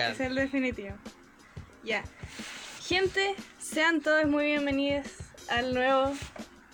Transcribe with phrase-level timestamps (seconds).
[0.00, 0.12] bacán.
[0.12, 0.94] es el definitivo.
[1.84, 2.02] Ya.
[2.86, 5.06] Gente, sean todos muy bienvenidos
[5.48, 6.12] al nuevo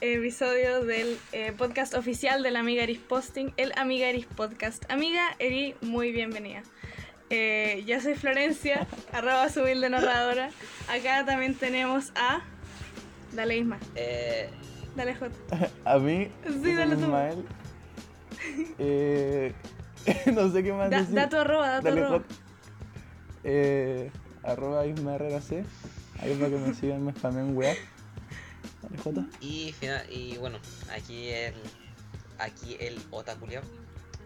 [0.01, 4.85] episodio del eh, podcast oficial de la Amiga Eris Posting, el Amiga Eris Podcast.
[4.91, 6.62] Amiga Eri, muy bienvenida.
[7.31, 10.50] Eh, yo soy Florencia, arroba su de narradora.
[10.89, 12.40] Acá también tenemos a...
[13.32, 14.49] Dale Isma, Eh,
[14.95, 15.31] dale J.
[15.85, 16.29] A mí,
[16.63, 17.03] Sí, dale tú.
[17.03, 17.45] Ismael.
[18.79, 19.53] Eh,
[20.32, 21.14] no sé qué más Da, decir.
[21.14, 22.18] da tu arroba, da tu Dale, arroba.
[22.18, 22.35] J.
[23.49, 24.11] Eh,
[24.43, 25.64] arroba Isma Herrera C.
[26.18, 27.75] Ahí para que me sigan, me spamen weá.
[29.41, 29.75] Y,
[30.11, 30.59] y bueno,
[30.93, 31.54] aquí el.
[32.39, 33.61] Aquí el otaculio.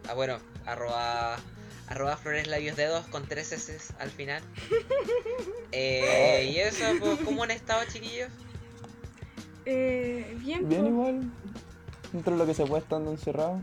[0.08, 1.36] Ah, bueno, arroba.
[1.88, 4.42] Arroba flores labios dedos con tres S al final.
[5.72, 8.28] Eh, y eso, pues, ¿cómo han estado, chiquillos?
[9.64, 11.30] Eh, bien, Bien igual.
[12.12, 13.62] Dentro de lo que se puede estando encerrado.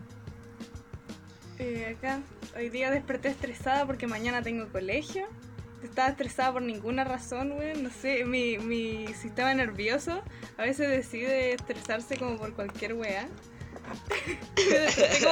[1.60, 2.22] Eh, acá,
[2.56, 5.28] hoy día desperté estresada porque mañana tengo colegio.
[5.84, 7.82] Estaba estresada por ninguna razón, güey.
[7.82, 10.22] No sé, mi, mi sistema nervioso
[10.58, 13.28] a veces decide estresarse como por cualquier weá.
[14.58, 15.26] me, desperté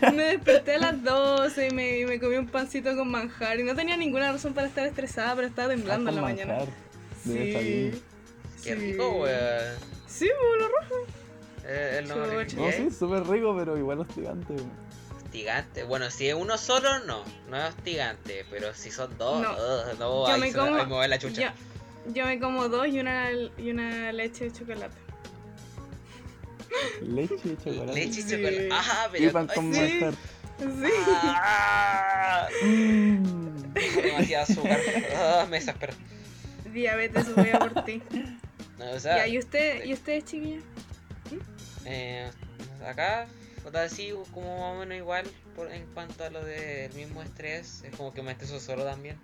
[0.00, 3.58] como- me desperté a las 12 y me, y me comí un pancito con manjar.
[3.60, 6.58] Y no tenía ninguna razón para estar estresada, pero estaba temblando en la Ah, mañana.
[7.24, 7.92] bien.
[8.62, 8.74] Qué Sí.
[8.74, 9.78] rico, weón.
[10.06, 10.94] Sí, pues, lo rojo.
[11.66, 12.04] Eh.
[12.56, 14.52] No, sí, súper rico, pero igual hostigante.
[14.54, 14.83] weón.
[15.38, 15.82] Hostigante.
[15.82, 17.24] Bueno, si es uno solo, no.
[17.50, 18.46] No es hostigante.
[18.52, 19.50] Pero si son dos, No.
[19.52, 21.52] ugh, no, Yo ahí me se- como- va la chucha.
[22.06, 24.96] Yo, yo me como dos y una, y una leche de chocolate.
[27.02, 27.94] Leche y chocolate.
[27.98, 28.30] Leche y Sí.
[28.30, 28.68] chocolate.
[28.72, 29.32] Ajá, Y pero.
[29.32, 30.00] pan con Sí.
[30.56, 30.92] Sí.
[31.26, 33.72] Ah, Mm.
[33.96, 34.80] demasiado azúcar.
[35.16, 35.94] Ah, me desespero.
[36.72, 38.00] Diabetes voy a por ti.
[38.78, 40.60] No, o sea, Ya, ¿y usted, ¿y usted, chiquilla?
[41.86, 42.28] eh,
[42.84, 43.26] acá,
[43.64, 45.26] puta, así como más o menos igual
[45.56, 47.82] por, en cuanto a lo del mismo estrés.
[47.82, 49.16] Es como que me estreso solo también.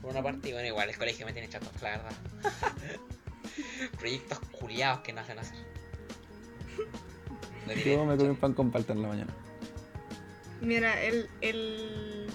[0.00, 2.12] Por una parte, y bueno, igual el colegio me tiene chato, la verdad.
[3.98, 5.58] Proyectos culiados que no hacen hacer.
[7.84, 9.32] Yo me comí un pan con palta en la mañana.
[10.60, 12.26] Mira, el, el,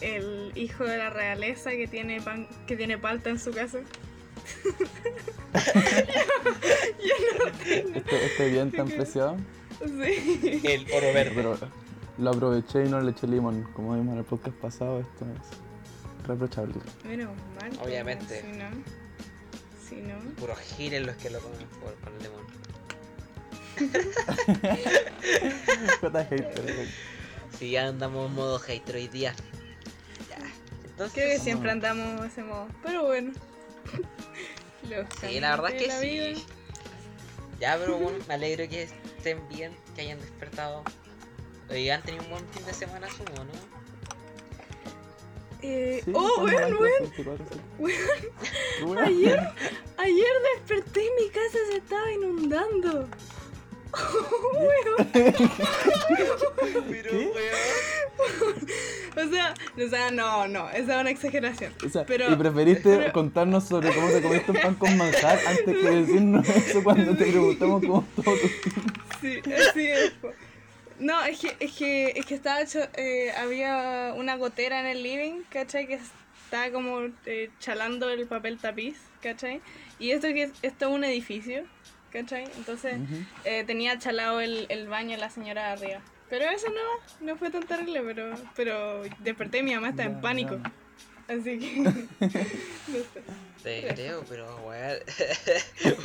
[0.00, 3.78] el hijo de la realeza que tiene pan, que tiene palta en su casa.
[7.64, 9.36] Este, este bien tan preciado.
[9.78, 10.60] Sí.
[10.64, 11.32] El oro verde.
[11.34, 11.58] Pero
[12.18, 13.62] lo aproveché y no le eché limón.
[13.74, 15.30] Como vimos en el podcast pasado, esto es
[16.26, 16.74] reprochable.
[17.04, 17.30] Menos
[17.60, 17.70] mal.
[17.82, 18.42] Obviamente.
[18.42, 18.68] Si no.
[19.88, 20.18] Si no.
[20.36, 22.46] Puros giles los que lo comen por, con el limón.
[27.58, 29.34] Si ya andamos en modo hater hoy día.
[30.28, 30.36] Ya.
[30.84, 31.14] Entonces.
[31.14, 32.68] Que siempre andamos ese modo.
[32.84, 33.32] Pero bueno.
[34.88, 35.90] Los Sí, la verdad es que
[36.36, 36.44] sí.
[37.58, 40.82] Ya, pero bueno, me alegro que estén bien, que hayan despertado.
[41.70, 43.78] Hoy han tenido un buen fin de semana, sumo, ¿no?
[45.60, 47.00] Eh, Sí, oh, son weón, blancos, weón.
[47.00, 47.60] 24, sí.
[47.78, 47.98] Weón,
[48.84, 48.98] Weón.
[49.04, 49.40] Ayer,
[49.98, 53.08] ayer desperté y mi casa se estaba inundando.
[56.90, 57.32] Pero, ¿Qué?
[59.16, 59.54] O sea,
[59.84, 61.72] o sea, no, no, esa es una exageración.
[61.84, 65.38] O sea, Pero- y preferiste pero- contarnos sobre cómo te comiste un pan con manjar
[65.46, 68.36] antes que decirnos eso cuando te preguntamos cómo todo.
[69.20, 70.12] Sí, así es.
[71.00, 75.02] No, es que, es que, es que estaba hecho, eh, había una gotera en el
[75.02, 75.86] living, ¿cachai?
[75.86, 76.00] Que
[76.44, 79.60] estaba como eh, chalando el papel tapiz, ¿cachai?
[80.00, 81.64] Y esto que es, esto es un edificio,
[82.12, 82.44] ¿cachai?
[82.56, 82.96] Entonces
[83.44, 86.00] eh, tenía chalado el, el baño la señora de arriba.
[86.30, 90.20] Pero eso no, no fue tan terrible, pero, pero desperté y mi mamá estaba en
[90.20, 90.58] pánico.
[91.26, 93.22] Así que, no sé.
[93.62, 94.98] Te creo, pero, weón.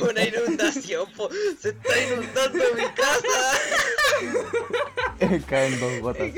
[0.10, 1.30] Una inundación, po.
[1.58, 3.58] Se está inundando mi casa.
[5.46, 6.30] Caen dos gotas.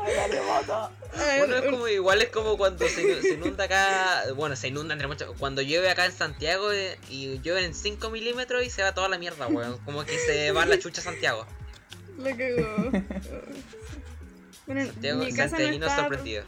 [1.38, 4.22] Bueno, es como, igual es como cuando se, se inunda acá.
[4.34, 5.28] Bueno, se inunda entre muchas.
[5.38, 9.08] Cuando llueve acá en Santiago eh, y llueve en 5 milímetros y se va toda
[9.08, 9.78] la mierda, weón.
[9.84, 11.46] Como que se va la chucha Santiago.
[12.18, 12.90] La cagó.
[14.66, 16.44] Bueno, Santiago, mi casa no estaba, sorprendido.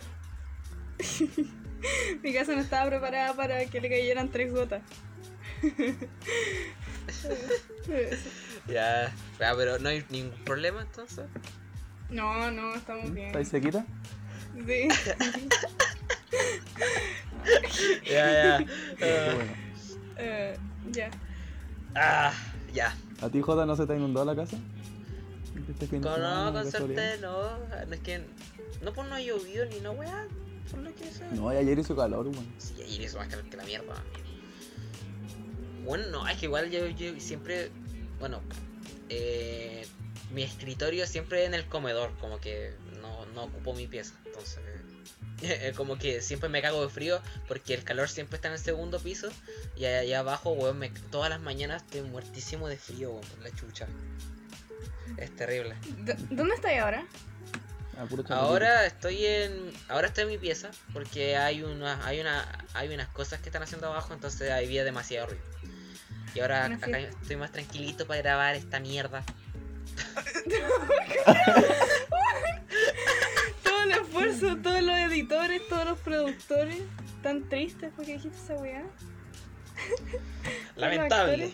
[2.22, 4.82] mi casa no estaba preparada para que le cayeran tres gotas.
[8.68, 11.24] Ya, pero no hay ningún problema entonces.
[12.12, 13.28] No, no, estamos bien.
[13.28, 13.86] ¿Estáis sequita?
[14.66, 14.88] Sí.
[18.04, 18.66] Ya, ya.
[18.98, 19.52] Qué Ah, bueno.
[20.18, 20.56] Eh,
[20.90, 21.10] ya.
[21.94, 22.32] Ah,
[22.72, 22.94] ya.
[23.20, 24.56] ¿A ti, Jota, no se te ha inundado la casa?
[25.68, 27.58] Este Con, no, con suerte no.
[27.86, 28.24] No es que.
[28.82, 30.26] No, pues no ha llovido ni no, weá.
[30.70, 31.28] Por lo que sea.
[31.32, 32.46] No, y ayer hizo calor, weón.
[32.58, 33.94] Sí, ayer hizo más calor que la mierda.
[35.84, 37.70] Bueno, no, es que igual yo, yo siempre.
[38.20, 38.40] Bueno,
[39.08, 39.86] eh,
[40.32, 44.14] mi escritorio siempre en el comedor, como que no, no ocupo mi pieza.
[44.26, 44.60] Entonces,
[45.42, 48.60] eh, como que siempre me cago de frío porque el calor siempre está en el
[48.60, 49.30] segundo piso
[49.76, 53.50] y allá abajo, weón, me- todas las mañanas estoy muertísimo de frío, weón, por la
[53.54, 53.86] chucha.
[55.18, 55.76] Es terrible.
[56.30, 57.06] ¿Dónde estáis ahora?
[57.98, 58.06] Ah.
[58.36, 63.08] Ahora estoy en ahora estoy en mi pieza porque hay una hay una hay unas
[63.08, 65.42] cosas que están haciendo abajo, entonces había demasiado ruido.
[66.34, 69.22] Y ahora acá estoy más tranquilito para grabar esta mierda.
[73.62, 76.80] Todo el esfuerzo, todos los editores, todos los productores,
[77.22, 78.82] tan tristes porque dijiste esa weá.
[80.76, 81.52] Lamentable.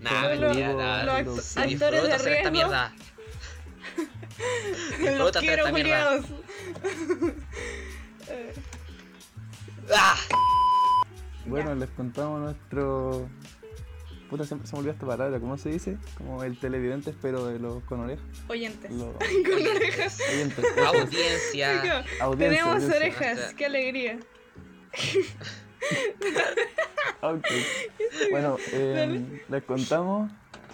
[0.00, 2.52] mentira, los- actores de hacer esta riesgo.
[2.52, 2.92] mierda.
[5.18, 6.20] Los quiero, esta mierda.
[9.94, 10.16] ¡Ah!
[11.46, 11.74] Bueno, Ya.
[11.76, 13.28] les contamos nuestro.
[14.30, 15.98] Puta, siempre se me olvida esta palabra, ¿cómo se dice?
[16.18, 18.24] Como el televidente, pero de los con orejas.
[18.48, 18.90] oyentes.
[18.92, 20.18] Los Con orejas.
[20.32, 20.64] oyentes.
[20.86, 22.04] Audiencia.
[22.20, 22.96] Audiencia, Tenemos audiencia.
[22.96, 24.18] orejas, Hasta- qué alegría.
[27.20, 27.44] Ok.
[28.30, 29.42] Bueno, eh, Dale.
[29.48, 30.30] les contamos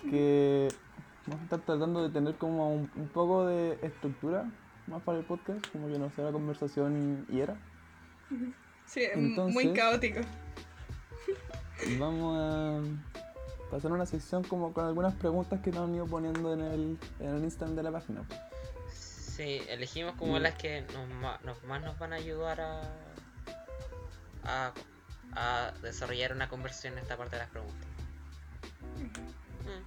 [0.08, 0.69] que
[1.26, 4.50] vamos a estar tratando de tener como un, un poco de estructura
[4.87, 7.56] más para el podcast, como que no sea la conversación y era.
[8.87, 10.20] Sí, m- muy Entonces- caótico.
[11.99, 12.81] Vamos a
[13.73, 17.35] pasar una sección como con algunas preguntas que nos han ido poniendo en el, en
[17.37, 18.23] el Instagram de la página.
[18.93, 21.09] Sí, elegimos como las que nos,
[21.65, 22.83] más nos van a ayudar a,
[24.45, 24.73] a,
[25.35, 27.89] a desarrollar una conversión en esta parte de las preguntas.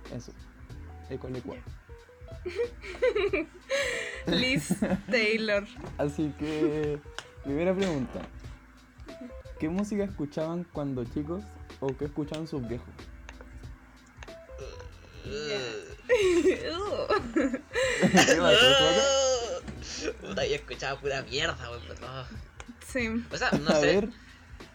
[0.09, 0.15] Mm.
[0.15, 0.31] Eso.
[1.45, 1.61] Cual.
[4.25, 4.75] Liz
[5.11, 5.63] Taylor.
[5.99, 6.99] Así que,
[7.43, 8.21] primera pregunta.
[9.59, 11.43] ¿Qué música escuchaban cuando chicos
[11.79, 12.89] o qué escuchaban sus viejos?
[20.21, 21.83] Puta, yo escuchaba pura mierda, weón.
[22.01, 22.27] no.
[22.87, 23.09] Sí.
[23.31, 23.85] O sea, no a sé.
[23.85, 24.09] ver,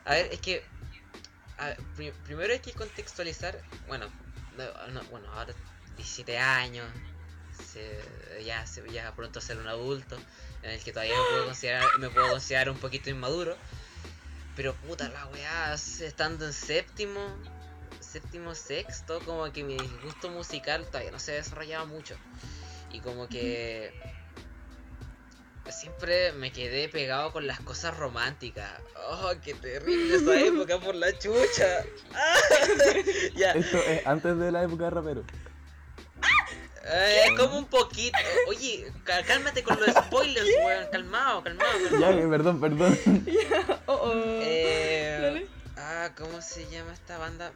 [0.04, 0.64] A ver, es que.
[1.58, 1.78] a ver,
[2.24, 3.60] primero hay que contextualizar.
[3.86, 4.06] Bueno,
[4.56, 5.52] no- no, bueno, ahora
[5.96, 6.86] 17 años.
[7.72, 10.16] se- ya, se, ya pronto ser un adulto.
[10.62, 13.56] En el que todavía me puedo considerar, me puedo considerar un poquito inmaduro.
[14.56, 17.20] Pero puta la weá, estando en séptimo,
[18.10, 22.16] séptimo, sexto, como que mi gusto musical todavía no se desarrollaba mucho.
[22.92, 23.92] Y como que
[25.70, 28.68] siempre me quedé pegado con las cosas románticas.
[29.08, 31.84] Oh, qué terrible esa época por la chucha.
[32.12, 32.34] Ah,
[33.36, 35.24] ya, esto es antes de la época de rapero.
[36.84, 38.18] eh, es como un poquito.
[38.48, 40.86] Oye, cá- cálmate con los spoilers, weón.
[40.90, 42.30] Calmado, calmado, Ya, calmado.
[42.30, 42.98] perdón, perdón.
[43.86, 44.12] Oh, oh.
[44.42, 45.29] Eh,
[46.16, 47.52] ¿cómo se llama esta banda?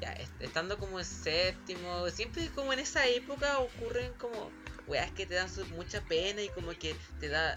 [0.00, 4.50] Ya, est- estando como en séptimo, siempre como en esa época ocurren como
[4.86, 7.56] weas que te dan mucha pena y como que te da.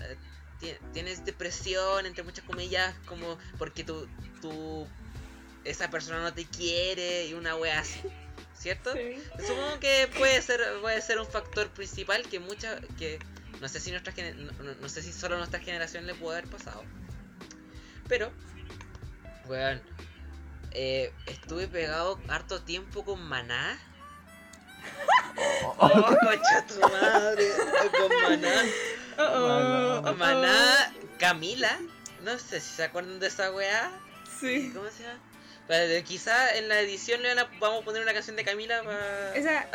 [0.59, 4.07] ti- Tienes depresión, entre muchas comillas, como porque tu,
[4.41, 4.87] tu.
[5.63, 8.01] Esa persona no te quiere y una wea así,
[8.53, 8.93] ¿cierto?
[8.93, 9.23] Sí.
[9.45, 13.19] Supongo que puede ser, puede ser un factor principal que mucha, que
[13.59, 16.39] no sé si nuestra no, no- no sé si solo a nuestra generación le puede
[16.39, 16.83] haber pasado.
[18.07, 18.33] Pero,
[19.51, 19.81] weón,
[20.71, 23.77] eh, estuve pegado harto tiempo con Maná.
[25.77, 27.47] Oh, concha tu madre,
[27.97, 28.63] con Maná.
[29.17, 30.13] Oh, oh, oh, oh.
[30.15, 31.79] Maná, Camila.
[32.23, 33.91] No sé si se acuerdan de esa weá.
[34.39, 34.71] Sí.
[34.73, 35.19] ¿Cómo se llama?
[35.67, 38.81] Pero quizá en la edición le van a- vamos a poner una canción de Camila
[38.83, 39.67] para Esa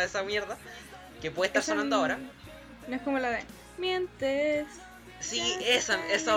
[0.04, 0.56] esa mierda.
[1.22, 2.18] Que puede estar esa sonando ahora.
[2.88, 3.44] No es como la de
[3.78, 4.66] mientes.
[5.20, 6.36] Sí, esa, esa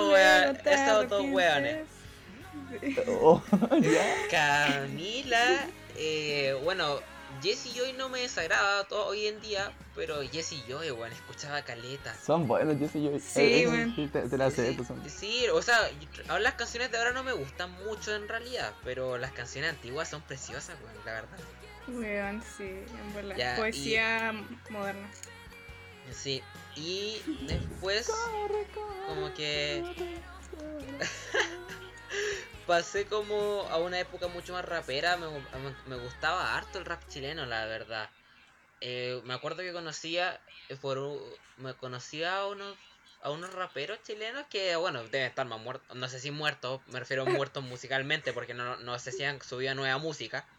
[0.64, 1.86] te esos dos weones.
[3.08, 3.42] Oh,
[3.82, 4.16] ya.
[4.30, 7.00] Camila, eh, bueno,
[7.42, 12.16] Jesse Joy no me desagrada todo hoy en día, pero Jesse Joy, weón, escuchaba caleta.
[12.26, 13.12] Son buenos, sí, yo.
[13.20, 15.78] Sí, eh, sí, te, te la sé, Sí, son- sí, o sea,
[16.30, 20.10] ahora las canciones de ahora no me gustan mucho en realidad, pero las canciones antiguas
[20.10, 21.38] son preciosas, weón, la verdad.
[21.88, 23.36] Weón, sí, en verdad.
[23.36, 24.34] Ya, y- Poesía
[24.70, 25.10] moderna.
[26.12, 26.42] Sí,
[26.76, 28.12] y después
[29.08, 29.84] como que
[32.68, 37.04] pasé como a una época mucho más rapera, me, me- me gustaba harto el rap
[37.08, 38.10] chileno, la verdad.
[38.82, 41.00] Eh, me acuerdo que conocía eh, por
[41.58, 42.78] me conocía a unos
[43.22, 47.00] a unos raperos chilenos que bueno deben estar más muertos no sé si muertos me
[47.00, 50.50] refiero a muertos musicalmente porque no, no sé si han subido nueva música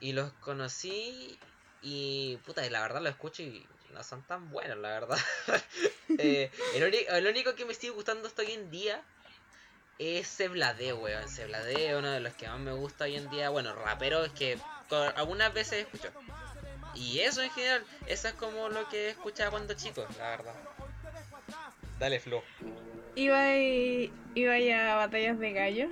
[0.00, 1.40] y los conocí
[1.80, 5.18] y puta y la verdad lo escucho y no son tan buenos la verdad
[6.20, 6.50] Eh,
[7.14, 9.06] el único que me sigue gustando hasta hoy en día
[9.98, 11.28] es Ceblade, weón.
[11.28, 13.50] Ceblade es uno de los que más me gusta hoy en día.
[13.50, 14.58] Bueno, rapero es que
[15.16, 16.08] algunas veces escucho.
[16.94, 20.54] Y eso en general, eso es como lo que escuchaba cuando chico, la verdad.
[21.98, 22.42] Dale, Flo.
[23.14, 25.88] ¿Iba y, iba a batallas de gallo?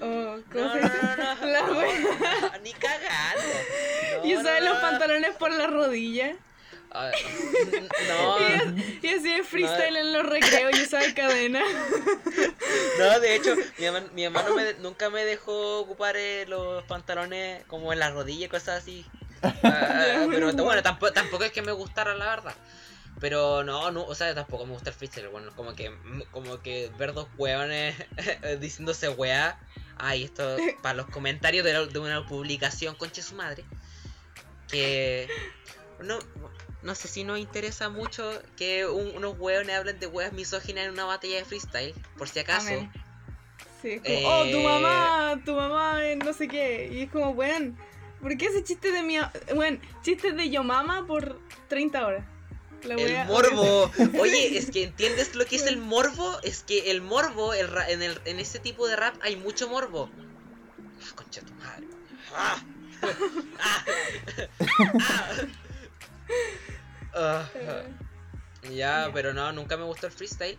[0.00, 1.46] ¿O cómo No, se no, no, no.
[1.46, 2.58] La no.
[2.62, 3.42] Ni cagando.
[4.18, 6.34] No, Y usaba no, los pantalones por las rodillas.
[6.90, 7.10] Ah,
[8.08, 11.60] No, Y, y hacía freestyle en los recreos y usaba cadena.
[12.98, 16.82] no, de hecho, mi mamá, mi mamá no me- nunca me dejó ocupar eh, los
[16.84, 19.06] pantalones como en las rodillas y cosas así.
[19.42, 20.64] Ah, Ya, pero bueno.
[20.64, 22.54] bueno, tampoco, tampoco es que me gustara, la verdad.
[23.20, 25.28] Pero no, no, o sea, tampoco me gusta el freestyle.
[25.28, 25.92] Bueno, como que,
[26.30, 27.96] como que ver dos hueones
[28.60, 29.58] diciéndose weá.
[29.98, 33.64] Ay, esto para los comentarios de, la- de una publicación, conche su madre.
[34.68, 35.28] Que
[36.00, 36.18] no,
[36.82, 40.92] no sé si nos interesa mucho que un- unos hueones hablen de weas misóginas en
[40.92, 42.68] una batalla de freestyle, por si acaso.
[42.68, 42.90] Amén.
[43.82, 46.88] Sí, es como, Eh, oh, tu mamá, tu mamá, eh, no sé qué.
[46.92, 47.76] Y es como, weón,
[48.20, 49.18] ¿por qué ese chiste de mi.
[49.54, 52.24] Weón, chistes de yo mama por 30 horas?
[52.84, 53.90] La El morbo.
[54.20, 56.38] Oye, es que entiendes lo que es el morbo.
[56.44, 59.68] Es que el morbo, el ra- en, el, en ese tipo de rap hay mucho
[59.68, 60.08] morbo.
[61.02, 61.86] Ah, concha tu madre.
[62.34, 62.62] Ah.
[63.60, 63.84] Ah.
[65.00, 65.30] Ah.
[68.70, 70.58] Ya, pero no, nunca me gustó el freestyle.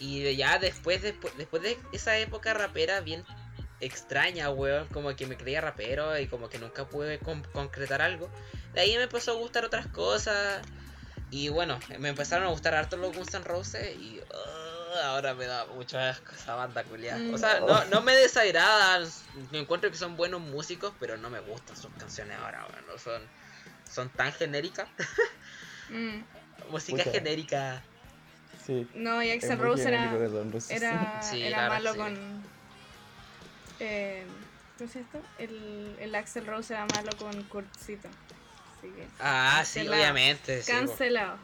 [0.00, 3.24] Y ya después, después, después de esa época rapera bien
[3.80, 8.30] extraña, weón, como que me creía rapero y como que nunca pude con- concretar algo.
[8.72, 10.62] De ahí me empezó a gustar otras cosas.
[11.30, 15.46] Y bueno, me empezaron a gustar harto los Guns N' Roses y uh, ahora me
[15.46, 17.20] da mucho asco esa banda culiada.
[17.32, 19.08] O sea, no, no me desagradan,
[19.50, 22.86] me encuentro que son buenos músicos, pero no me gustan sus canciones ahora, weón.
[22.86, 23.28] no Son,
[23.90, 24.88] son tan genéricas.
[25.90, 26.22] Mm.
[26.70, 27.82] Música genérica.
[28.66, 28.88] Sí.
[28.94, 30.10] No, y es Axel Rose era,
[30.70, 31.98] era, Sí, malo sí.
[31.98, 32.42] con.
[33.80, 34.24] Eh,
[34.78, 35.22] ¿Cómo llama esto?
[35.38, 38.08] El, el Axel Rose era malo con Kurtzito.
[38.78, 39.06] Así que.
[39.20, 40.02] Ah, sí, Cancelado.
[40.02, 40.62] obviamente.
[40.62, 40.72] sí.
[40.72, 41.36] Cancelado.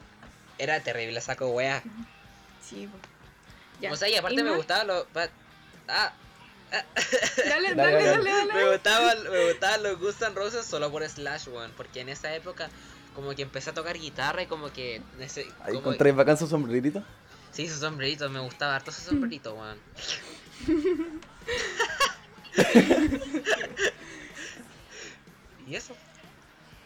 [0.58, 1.82] Era terrible, saco wea.
[2.62, 2.88] Sí.
[3.80, 3.92] Ya.
[3.92, 5.06] O sea, y aparte me gustaba lo.
[5.88, 6.12] Ah,
[6.70, 8.52] Dale, Dale, dale, dale.
[8.54, 11.72] me gustaban, me gustaban los Guns N' Roses solo por Slash, weón.
[11.76, 12.70] Porque en esa época,
[13.14, 15.00] como que empecé a tocar guitarra y como que.
[15.18, 17.02] nece- Ahí como- encontré bacán su sombrerito.
[17.52, 19.78] Sí, su sombrerito, me gustaba harto su sombrerito, weón.
[25.66, 25.94] ¿Y eso?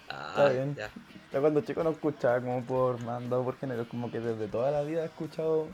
[0.09, 0.75] Ah, Está bien.
[0.77, 0.91] ya.
[1.33, 4.83] Yo cuando chico no escuchaba como por mando por género, como que desde toda la
[4.83, 5.69] vida he escuchado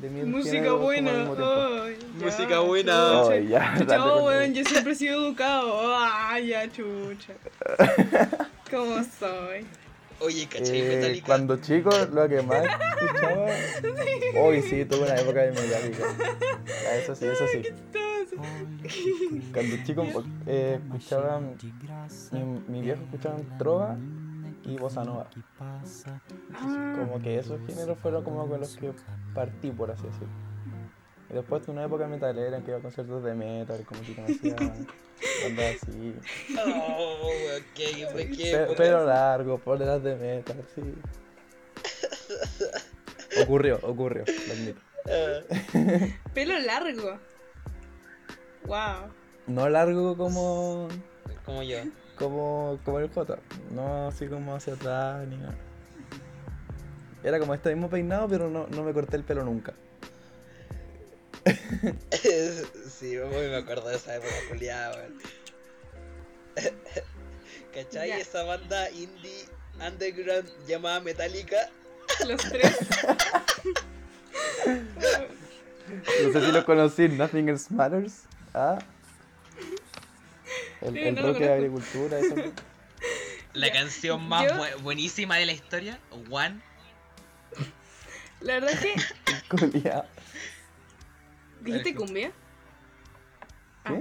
[0.00, 1.12] de Música buena.
[1.12, 3.38] ya, Música buena.
[3.40, 3.74] ya,
[4.04, 5.72] oh, con- weón, yo siempre he sido educado.
[5.96, 7.32] Ah, ya, chucha.
[8.70, 9.66] ¿Cómo soy?
[10.20, 10.80] Oye, ¿cachai?
[10.80, 11.26] Eh, Metallica.
[11.26, 12.64] cuando chico lo que más
[13.00, 13.46] escuchaba
[14.36, 16.04] Hoy sí, tuve una época de Metallica
[16.66, 17.62] Ya, Eso sí, eso sí
[19.54, 20.04] Cuando chico
[20.46, 23.96] eh, escuchaba mi, mi viejo escuchaban trova
[24.68, 25.28] y bossa nova
[26.96, 28.92] Como que esos géneros fueron como con los que
[29.34, 30.28] partí, por así decirlo.
[31.30, 34.14] Y después de una época metalera en que iba a conciertos de metal, como que
[34.14, 36.14] conocía bandas así.
[36.64, 37.30] Oh,
[37.74, 38.74] qué, qué Pe-.
[38.76, 40.94] Pero largo, poleras de metal, sí.
[43.42, 44.80] Ocurrió, ocurrió, lo admito.
[45.06, 45.40] Ah.
[46.34, 47.18] pelo largo.
[48.64, 49.10] Wow.
[49.46, 50.88] No largo como,
[51.44, 51.78] Como yo.
[52.18, 53.38] Como, como el J,
[53.70, 55.56] no así como hacia atrás ni nada.
[57.22, 59.74] Era como este mismo peinado, pero no, no me corté el pelo nunca.
[62.90, 65.18] sí, muy me acuerdo de esa época culiada, weón.
[67.74, 68.08] ¿Cachai?
[68.08, 68.18] Ya.
[68.18, 69.46] Esa banda indie
[69.86, 71.70] underground llamada Metallica.
[72.26, 72.78] Los tres.
[75.88, 78.24] No sé si lo conocí, Nothing Else Matters.
[78.52, 78.78] Ah.
[80.80, 82.34] El, Sí, el no lo rock de agricultura, eso.
[83.54, 85.98] La canción más Yo- bu- buenísima de la historia,
[86.30, 86.60] One.
[88.40, 88.94] La verdad es que.
[89.48, 90.04] Culiao.
[91.60, 92.30] ¿Dijiste cumbia?
[93.84, 93.94] Ah,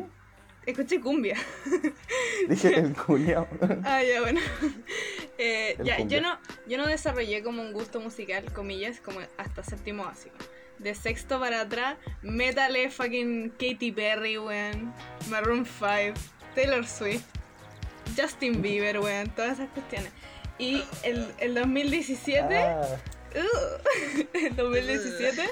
[0.65, 0.71] ¿Qué?
[0.71, 1.35] escuché cumbia.
[2.49, 3.47] Dije el culiao.
[3.83, 4.39] Ah, ya, bueno.
[5.39, 6.17] Eh, ya, cumbia.
[6.17, 10.35] yo no, yo no desarrollé como un gusto musical, comillas, como hasta séptimo básico.
[10.77, 14.93] De sexto para atrás, metal fucking Katy Perry, weón.
[15.29, 16.13] Maroon 5,
[16.57, 17.23] Taylor Swift,
[18.17, 19.29] Justin Bieber, weón.
[19.29, 20.11] Todas esas cuestiones.
[20.57, 22.97] Y el, el 2017, Ah,
[23.35, 25.43] uh, el 2017,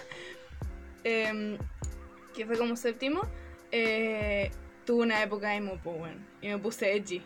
[1.04, 1.60] em,
[2.36, 3.22] que fue como séptimo,
[3.72, 4.50] eh,
[4.84, 6.26] tuve una época emo, po, weón.
[6.42, 7.22] Y me puse edgy.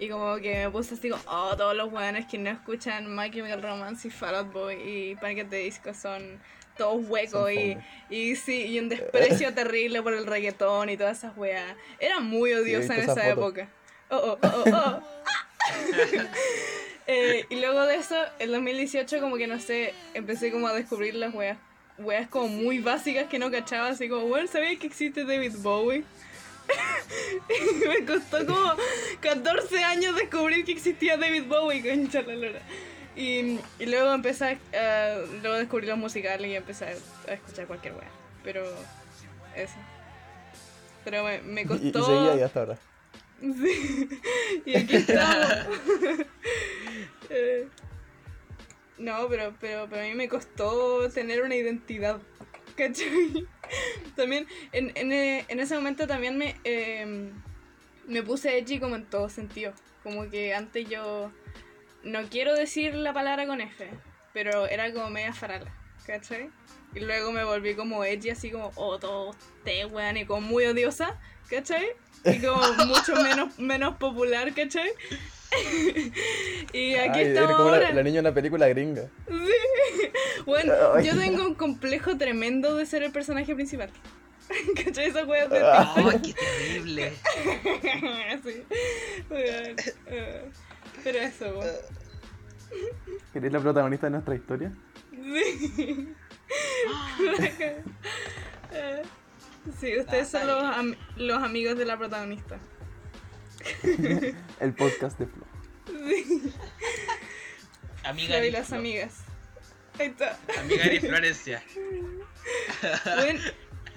[0.00, 3.30] Y como que me puse así como, oh, todos los weones que no escuchan My
[3.30, 5.44] Chemical Romance y Fall Out Boy y Panic!
[5.44, 6.40] at the Disco son
[6.76, 7.76] todos huecos y,
[8.10, 11.76] y sí, y un desprecio terrible por el reggaetón y todas esas weas.
[11.98, 13.68] Era muy odiosa visto en esa época.
[14.10, 15.02] Oh, oh, oh, oh.
[17.06, 21.14] Eh, y luego de eso, en 2018 como que no sé, empecé como a descubrir
[21.14, 21.58] las weas,
[21.98, 26.02] weas como muy básicas que no cachaba, así como, bueno, ¿sabía que existe David Bowie?
[27.88, 28.72] me costó como
[29.20, 32.60] 14 años descubrir que existía David Bowie, concha la lora.
[33.16, 36.86] Y, y luego empecé a, luego descubrí los musicales y empecé
[37.28, 38.10] a, escuchar cualquier wea.
[38.42, 38.64] Pero
[39.54, 39.76] eso.
[41.04, 42.06] Pero me, me Y, y costó...
[42.06, 42.78] seguía ahí hasta ahora.
[43.40, 44.08] Sí.
[44.66, 45.46] Y aquí estamos.
[47.30, 47.66] Eh,
[48.98, 52.20] no, pero, pero, pero a mí me costó tener una identidad.
[52.76, 53.46] ¿Cachai?
[54.16, 57.30] También, en, en, eh, en ese momento también me, eh,
[58.06, 59.72] me puse edgy como en todo sentido.
[60.02, 61.32] Como que antes yo
[62.04, 63.88] no quiero decir la palabra con F,
[64.32, 65.72] pero era como media farala,
[66.06, 66.50] ¿cachai?
[66.94, 70.64] Y luego me volví como edgy, así como, oh, todo usted, weón, y como muy
[70.66, 71.18] odiosa,
[71.50, 71.86] ¿cachai?
[72.24, 74.90] Y como mucho menos, menos popular, ¿cachai?
[76.72, 77.88] y aquí Ay, eres estamos como ahora.
[77.90, 79.02] la, la niña de una película gringa.
[79.28, 79.34] Sí.
[80.46, 81.06] Bueno, Ay.
[81.06, 83.88] yo tengo un complejo tremendo de ser el personaje principal.
[84.84, 85.06] ¿Cachai?
[85.06, 85.94] Esa wea de Ah.
[85.96, 87.12] ¡Oh, qué terrible!
[88.44, 88.62] sí.
[89.30, 89.74] Eh,
[91.04, 91.76] Pero eso, weón.
[93.34, 94.72] ¿Eres la protagonista de nuestra historia?
[95.12, 96.14] Sí.
[99.80, 102.58] Sí, ustedes son los, am- los amigos de la protagonista.
[104.60, 105.44] El podcast de Flo.
[108.04, 108.76] Amiga Flo y Ari las Flo.
[108.76, 109.20] amigas.
[109.98, 110.38] Ahí está.
[110.58, 111.62] Amiga Ari Florencia.
[113.16, 113.40] Bueno,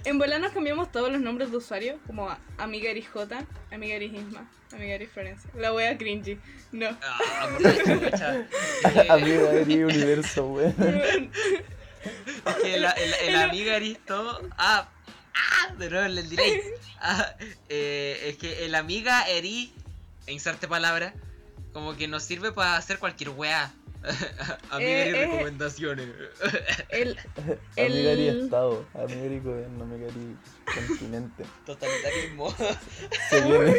[0.08, 3.96] en Volá nos cambiamos todos los nombres de usuario, como a Amiga Eris J, Amiga
[3.96, 5.50] Eris Isma, Amiga Eris Florencia.
[5.54, 6.38] La wea cringy.
[6.72, 6.88] No.
[7.02, 11.30] Ah, por Amiga mi universo, weón.
[12.46, 14.40] Es que el, el, el amiga Eristo.
[14.56, 14.88] Ah,
[15.34, 16.62] ah, de nuevo el delay.
[17.00, 17.34] Ah,
[17.68, 19.72] eh, es que el amiga Eri,
[20.26, 21.12] inserte palabra,
[21.74, 23.72] como que nos sirve para hacer cualquier weá.
[24.70, 25.26] amiga Eh, eh.
[25.26, 26.08] recomendaciones.
[26.88, 27.18] El,
[27.76, 28.84] Amiga de el, estado.
[28.94, 29.84] Amiga de gobierno.
[29.84, 31.44] Amiga de continente.
[31.66, 32.54] Totalitarismo.
[33.30, 33.74] Se viene.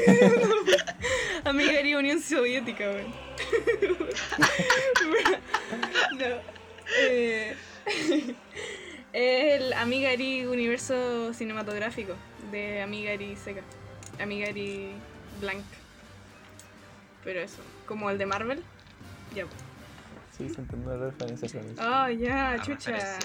[1.45, 3.13] Amiga Eris Unión Soviética, weón.
[6.17, 6.25] no.
[6.97, 7.55] Eh,
[9.13, 12.15] el Amiga Eris Universo Cinematográfico
[12.51, 13.61] de Amiga Eris Seca.
[14.19, 14.91] Amiga Eris
[15.39, 15.63] Blanc.
[17.23, 18.63] Pero eso, como el de Marvel.
[19.35, 19.45] Ya.
[20.39, 21.61] Sí, se entendió la referencia.
[21.77, 23.19] Ah, ya, La chucha.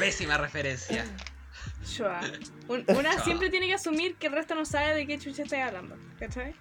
[0.00, 1.04] Pésima referencia.
[1.84, 2.20] Chua.
[2.68, 5.58] Un- una siempre tiene que asumir que el resto no sabe de qué chucha estoy
[5.60, 6.54] hablando, ¿cachai?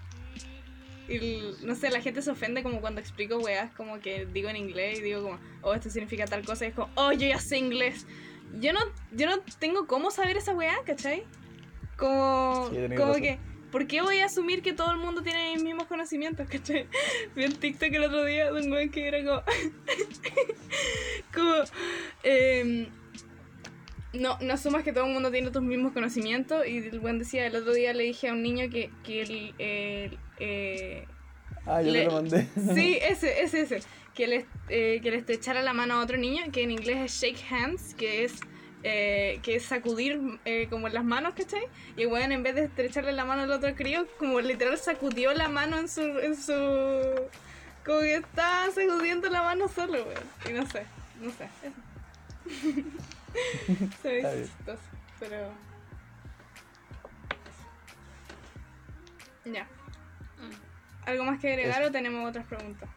[1.08, 4.58] Y no sé, la gente se ofende como cuando explico weas, como que digo en
[4.58, 7.40] inglés y digo como, oh, esto significa tal cosa, y es como, oh, yo ya
[7.40, 8.06] sé inglés.
[8.60, 8.80] Yo no,
[9.14, 11.24] yo no tengo cómo saber esa wea, ¿cachai?
[11.98, 13.22] Como, Sí, como razón.
[13.22, 13.40] que,
[13.72, 16.88] ¿por qué voy a asumir que todo el mundo tiene mis mismos conocimientos, ¿cachai?
[17.36, 19.42] Vi un TikTok el otro día de un weón que era como,
[21.34, 21.54] como,
[22.24, 22.88] em,
[24.14, 26.66] no, no asumas que todo el mundo tiene tus mismos conocimientos.
[26.68, 29.54] Y el buen decía, el otro día le dije a un niño que, que el,
[29.58, 31.06] el, eh,
[31.66, 32.48] Ah, yo le- te lo mandé.
[32.76, 33.80] sí, ese, ese, ese,
[34.16, 37.22] que le, eh, que le estrechara la mano a otro niño, que en inglés es
[37.22, 38.40] shake hands, que es,
[38.84, 41.64] eh, que es sacudir eh, como las manos, ¿cachai?
[41.96, 45.34] Y el weón en vez de estrecharle la mano al otro crío, como literal sacudió
[45.34, 46.54] la mano en su, en su,
[47.86, 50.24] como que estaba sacudiendo la mano solo, weón.
[50.50, 50.86] Y no sé,
[51.22, 51.88] no sé, eso.
[54.02, 54.82] Se ve Está chistoso,
[55.20, 55.52] pero...
[59.46, 59.68] Ya.
[61.06, 61.90] ¿Algo más que agregar Eso.
[61.90, 62.90] o tenemos otras preguntas?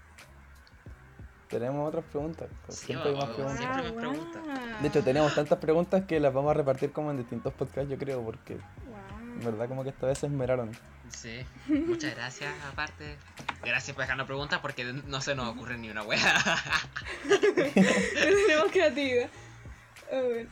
[1.50, 2.48] Tenemos otras preguntas.
[2.64, 3.58] pues, Sí, Siempre hay más preguntas.
[3.58, 4.42] Siempre Ah, más preguntas.
[4.82, 7.98] De hecho, tenemos tantas preguntas que las vamos a repartir como en distintos podcasts, yo
[7.98, 8.60] creo, porque en
[9.40, 9.52] Guau.
[9.52, 10.70] verdad como que esta vez se esmeraron.
[11.10, 13.16] Sí, muchas gracias, aparte.
[13.64, 16.34] Gracias por dejarnos preguntas porque no se nos ocurre ni una wea.
[18.14, 19.28] tenemos creatividad.
[20.10, 20.48] Bueno.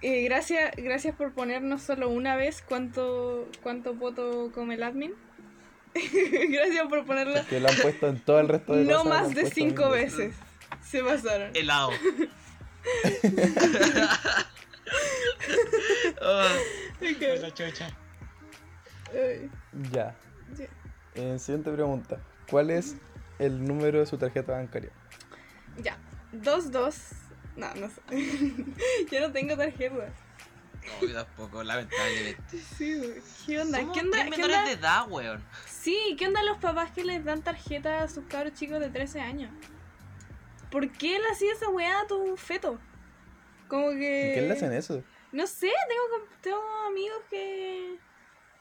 [0.00, 5.14] Eh, gracias, gracias por ponernos solo una vez cuánto, cuánto voto come el admin.
[6.50, 9.50] gracias por ponerlo Que lo han puesto en todo el resto de no más de
[9.50, 10.34] cinco veces.
[10.84, 11.50] Se pasaron.
[11.54, 11.90] Helado.
[16.22, 16.44] oh,
[17.00, 17.40] Ok.
[17.40, 17.90] la chocha.
[19.12, 19.50] Ay,
[19.92, 20.14] Ya.
[20.56, 20.66] ya.
[21.14, 22.20] Eh, siguiente pregunta.
[22.50, 22.96] ¿Cuál es
[23.38, 24.90] el número de su tarjeta bancaria?
[25.82, 25.96] Ya.
[26.32, 26.96] Dos, dos.
[27.56, 28.00] No, no sé.
[29.10, 30.12] Yo no tengo tarjeta.
[31.00, 32.58] No, yo tampoco, lamentablemente.
[32.76, 33.14] Sí, güey.
[33.46, 33.78] ¿Qué onda?
[33.78, 34.24] Somos ¿Qué onda?
[34.24, 34.68] ¿Qué menores onda?
[34.68, 35.44] de edad, weón.
[35.66, 39.20] Sí, ¿qué onda los papás que les dan tarjeta a sus cabros chicos de 13
[39.20, 39.50] años?
[40.70, 42.78] ¿Por qué le hacía esa weá a tu feto?
[43.68, 44.32] Como que...
[44.32, 45.02] ¿Y qué le hacen eso?
[45.32, 47.96] No sé, tengo, tengo amigos que...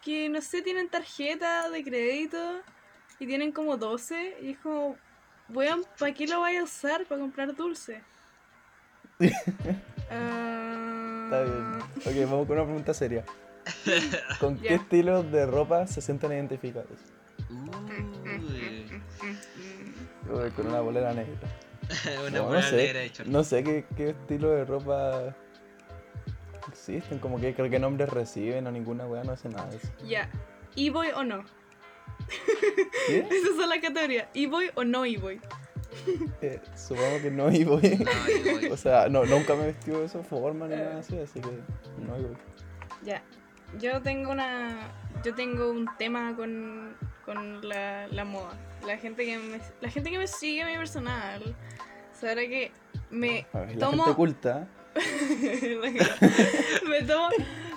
[0.02, 2.62] Que no sé, tienen tarjeta de crédito
[3.20, 4.96] y tienen como 12 y es como,
[5.50, 7.06] weón, ¿para qué lo vais a usar?
[7.06, 8.02] Para comprar dulce.
[10.10, 10.97] Ah,
[11.28, 11.80] Está bien.
[12.24, 13.26] Ok, vamos con una pregunta seria.
[14.40, 16.88] ¿Con qué estilos de ropa se sienten identificados?
[17.50, 19.02] Uy.
[20.32, 21.34] Uy, Con una bolera negra.
[22.22, 23.12] Una No, buena no sé, negra de.
[23.26, 25.36] No sé qué, qué estilo de ropa
[26.70, 29.88] existen, como que creo que nombres reciben o ninguna weá no hace nada de eso.
[30.06, 30.30] Ya.
[30.76, 31.44] ¿E-boy o no?
[33.08, 33.20] ¿Qué?
[33.32, 34.28] Esas son las categorías.
[34.34, 35.40] ¿E-boy o no e-boy?
[36.42, 37.76] Eh, supongo que no iba.
[37.76, 38.68] No, voy.
[38.72, 41.50] O sea, no, nunca me he vestido de esa forma ni nada así, así que
[42.06, 42.30] no iba.
[43.04, 43.24] Ya.
[43.80, 44.78] Yo tengo una.
[45.24, 48.58] Yo tengo un tema con, con la, la moda.
[48.86, 51.56] La gente que me, la gente que me sigue mi personal
[52.14, 52.72] sabrá que
[53.10, 54.68] me A ver, la tomo gente culta.
[56.90, 57.30] me tomo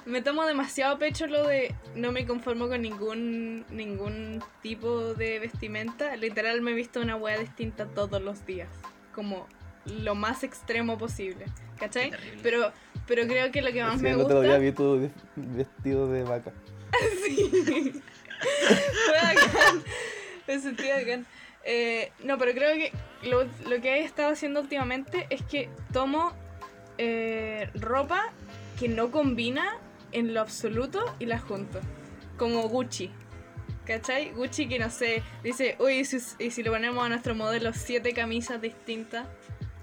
[0.07, 6.17] me tomo demasiado pecho lo de no me conformo con ningún ningún tipo de vestimenta.
[6.17, 8.69] Literal me he visto una wea distinta todos los días,
[9.15, 9.47] como
[9.87, 11.47] lo más extremo posible,
[11.79, 12.13] ¿cachai?
[12.43, 12.73] Pero
[13.07, 15.11] pero creo que lo que más Sí, me el gusta otro día vi tu de-
[15.37, 16.53] vestido de vaca.
[17.25, 18.03] Sí.
[19.07, 19.83] Fue bacán.
[20.47, 21.27] Me sentí bacán.
[21.65, 22.91] Eh, no, pero creo que
[23.29, 26.33] lo, lo que he estado haciendo últimamente es que tomo
[26.99, 28.31] eh, ropa
[28.79, 29.77] que no combina
[30.13, 31.81] en lo absoluto y la junto.
[32.37, 33.11] Como Gucci.
[33.87, 34.31] ¿Cachai?
[34.33, 37.73] Gucci que no sé, dice, uy, y si, y si le ponemos a nuestro modelo
[37.73, 39.27] siete camisas distintas,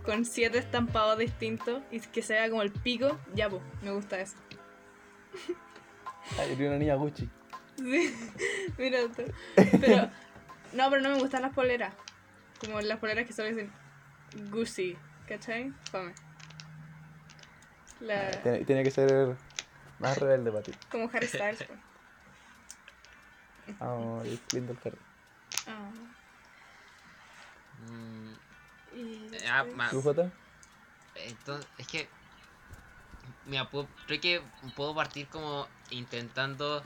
[0.06, 4.20] con siete estampados distintos, y que se vea como el pico, ya pues, me gusta
[4.20, 4.38] eso.
[6.40, 7.30] Ay, era una niña Gucci.
[7.76, 8.16] Sí,
[8.78, 9.24] mira esto.
[9.56, 10.10] Pero,
[10.74, 11.94] no, pero no me gustan las poleras.
[12.60, 13.72] Como las poleras que solo dicen
[14.52, 14.96] Gucci,
[15.28, 15.74] ¿cachai?
[15.92, 16.13] Fome.
[18.00, 19.36] La, Tiene, tiene que ser
[20.00, 20.72] más rebelde para ti.
[20.92, 21.64] como Harry Styles.
[21.64, 21.80] pues.
[24.52, 24.98] Lindo el carro.
[25.68, 25.92] Ah,
[27.80, 28.34] Mm,
[28.92, 30.32] y ah, ¿Tú, Jota?
[31.16, 32.10] Entonces, es que.
[33.46, 34.42] Mira, puedo- creo que
[34.76, 36.84] puedo partir como intentando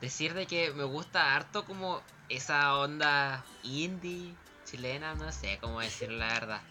[0.00, 6.10] decir de que me gusta harto como esa onda indie chilena, no sé cómo decir
[6.10, 6.62] la verdad.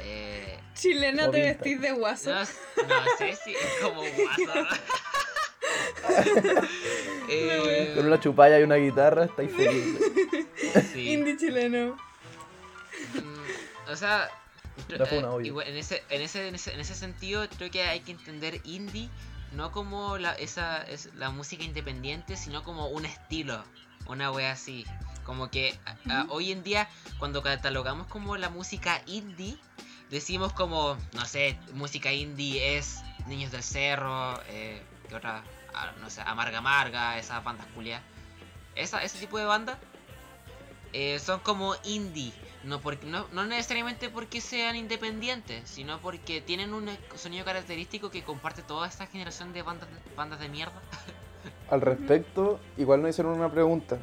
[0.00, 2.30] Eh, Chilena te vestís de guaso.
[2.30, 2.46] no, no
[3.18, 4.68] sé si es como guaso.
[7.28, 10.02] Eh, Con una chupalla y una guitarra, estáis felices.
[10.92, 11.12] sí.
[11.12, 11.96] Indie chileno.
[13.14, 14.30] Mm, o sea,
[14.88, 18.12] eh, igual, en, ese, en, ese, en, ese, en ese sentido creo que hay que
[18.12, 19.08] entender indie
[19.52, 23.62] no como la, esa, es, la música independiente, sino como un estilo,
[24.06, 24.84] una wea así.
[25.24, 29.56] Como que a- a- hoy en día cuando catalogamos como la música indie,
[30.10, 35.42] decimos como, no sé, música indie es Niños del Cerro, eh, ¿qué otra?
[35.74, 38.02] Ah, no sé, Amarga Amarga, esas bandas culias.
[38.74, 39.78] Esa, ese tipo de bandas
[40.92, 42.32] eh, son como indie.
[42.64, 48.24] No, porque, no, no necesariamente porque sean independientes, sino porque tienen un sonido característico que
[48.24, 50.80] comparte toda esta generación de bandas bandas de mierda.
[51.70, 53.98] Al respecto, igual nos hicieron una pregunta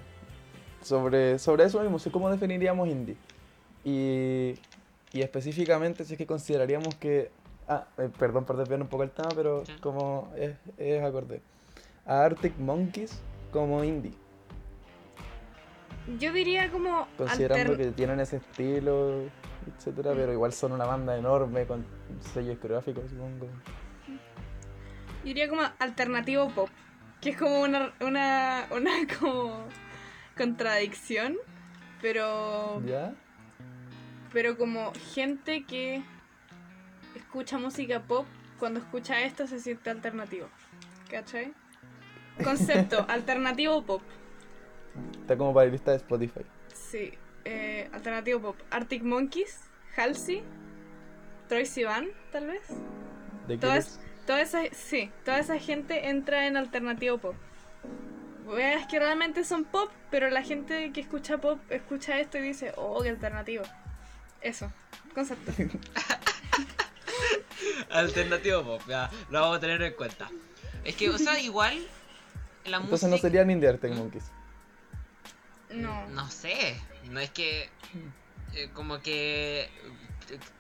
[0.82, 3.18] sobre, sobre eso mismo, cómo definiríamos indie.
[3.84, 4.54] Y,
[5.13, 7.32] y específicamente si es que consideraríamos que...
[7.67, 9.73] Ah, eh, perdón por desviar un poco el tema, pero Sí.
[9.80, 11.41] como es, es acorde.
[12.06, 13.21] A Arctic Monkeys
[13.52, 14.12] como indie,
[16.19, 19.21] Yo diría como considerando alter- que tienen ese estilo,
[19.78, 21.86] etcétera, pero igual son una banda enorme con
[22.34, 23.47] sellos discográficos, supongo.
[24.08, 26.67] Yo diría como alternativo pop,
[27.21, 29.63] que es como una, una, una como
[30.36, 31.38] contradicción,
[32.02, 33.13] pero, ¿Ya?
[34.34, 36.04] Pero como gente que
[37.15, 38.26] escucha música pop,
[38.60, 40.48] cuando escucha esto se siente alternativo,
[41.10, 41.54] ¿cachai?
[42.43, 44.02] Concepto, alternativo pop,
[45.22, 46.41] Está como para la lista de Spotify.
[46.74, 47.13] sí,
[47.46, 49.60] eh, alternativo pop, Arctic Monkeys,
[49.98, 50.43] Halsey,
[51.50, 52.62] Troy Sivan, tal vez.
[53.48, 54.00] ¿De Todas- Killers.
[54.26, 57.36] Toda esa, sí, toda esa gente entra en alternativo pop.
[58.58, 62.72] Es que realmente son pop, pero la gente que escucha pop escucha esto y dice,
[62.78, 63.63] oh, qué alternativo.
[64.43, 64.71] Eso,
[65.13, 65.51] concepto.
[67.89, 70.29] Alternativo pop, ya, lo vamos a tener en cuenta.
[70.84, 71.88] Es que, o sea, igual
[72.65, 73.27] la Entonces no música...
[73.29, 74.25] serían indie Arctic Monkeys.
[75.69, 76.08] No.
[76.10, 76.79] No sé,
[77.10, 77.69] no es que...
[78.53, 79.69] eh, como que...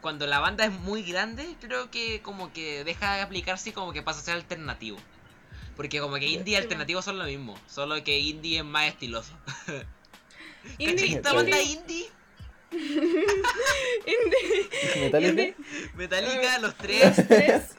[0.01, 3.93] Cuando la banda es muy grande, creo que como que deja de aplicarse y como
[3.93, 4.97] que pasa a ser alternativo.
[5.75, 9.33] Porque como que indie y alternativo son lo mismo, solo que indie es más estiloso.
[10.63, 12.09] ¿Cachai Indie, esta banda indie,
[14.99, 15.29] ¿Metallica?
[15.29, 15.55] indie,
[15.95, 17.17] Metallica, los tres.
[17.17, 17.63] los tres.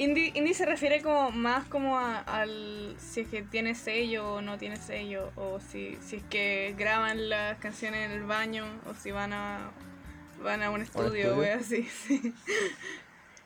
[0.00, 4.40] Indie, indie se refiere como más como a- al si es que tiene sello o
[4.40, 8.94] no tiene sello, o si, si es que graban las canciones en el baño, o
[8.94, 9.72] si van a
[10.40, 12.32] van a un estudio, wea, así, sí.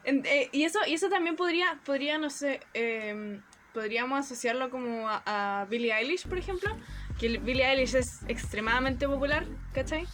[0.05, 3.41] En- eh, y eso, y eso también podría, podría, no sé, eh,
[3.73, 6.77] podríamos asociarlo como a, a Billie Eilish, por ejemplo,
[7.23, 10.07] que Billie Eilish es extremadamente popular, ¿cachai?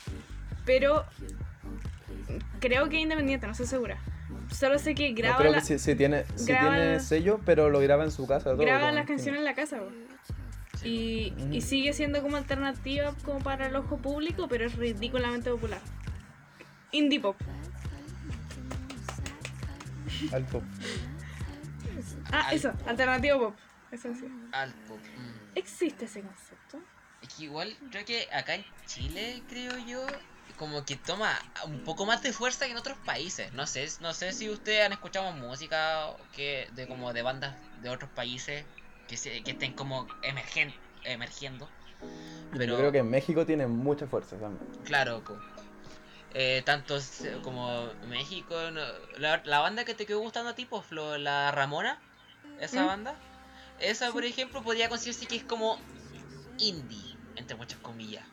[0.66, 1.06] Pero
[2.60, 3.98] creo que es independiente, no estoy segura.
[4.52, 7.00] Solo sé que No, graba, creo la- que sí, sí tiene, sí graba tiene la-
[7.00, 8.50] sello, pero lo graba en su casa.
[8.50, 9.78] Todo, graba las canciones en la casa.
[9.78, 9.86] po.
[10.84, 11.62] Y, y Mm.
[11.62, 15.80] sigue siendo como alternativa como para el ojo público, pero es ridículamente popular.
[16.92, 17.36] Indie pop.
[20.32, 20.62] Al pop.
[22.32, 23.56] Ah, Al- eso, alternativo pop.
[23.90, 24.26] Eso sí.
[24.52, 24.94] Alto.
[24.96, 25.56] mm.
[25.56, 26.78] ¿Existe ese concepto?
[27.20, 30.00] Es que igual creo que acá en Chile, creo yo,
[30.56, 33.52] como que toma un poco más de fuerza que en otros países.
[33.52, 37.88] No sé, no sé si ustedes han escuchado música que de como de bandas de
[37.90, 38.64] otros países
[39.08, 41.68] que se, que estén como emergen, emergiendo.
[42.56, 44.62] Pero Yo creo que en México tiene mucha fuerza también.
[44.84, 45.22] claro,
[46.30, 46.98] eh, tanto
[47.42, 48.82] como México, no-
[49.18, 52.00] la, la banda que te quedó gustando a ti, pues, la Ramona,
[52.60, 52.86] esa ¿Mm?
[52.86, 53.14] banda,
[53.80, 55.78] esa por ejemplo podría considerarse que es como
[56.58, 57.07] indie,
[57.38, 58.24] entre muchas comillas.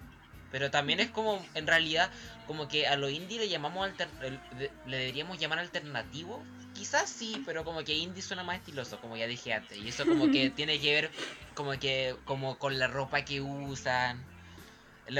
[0.51, 2.09] Pero también es como, en realidad,
[2.45, 4.39] como que a lo indie le llamamos alter-
[4.85, 6.45] le deberíamos llamar alternativo.
[6.73, 9.77] Quizás sí, pero como que indie suena más estiloso, como ya dije antes.
[9.77, 11.11] Y eso como que tiene que ver
[11.55, 14.23] como que como con la ropa que usan.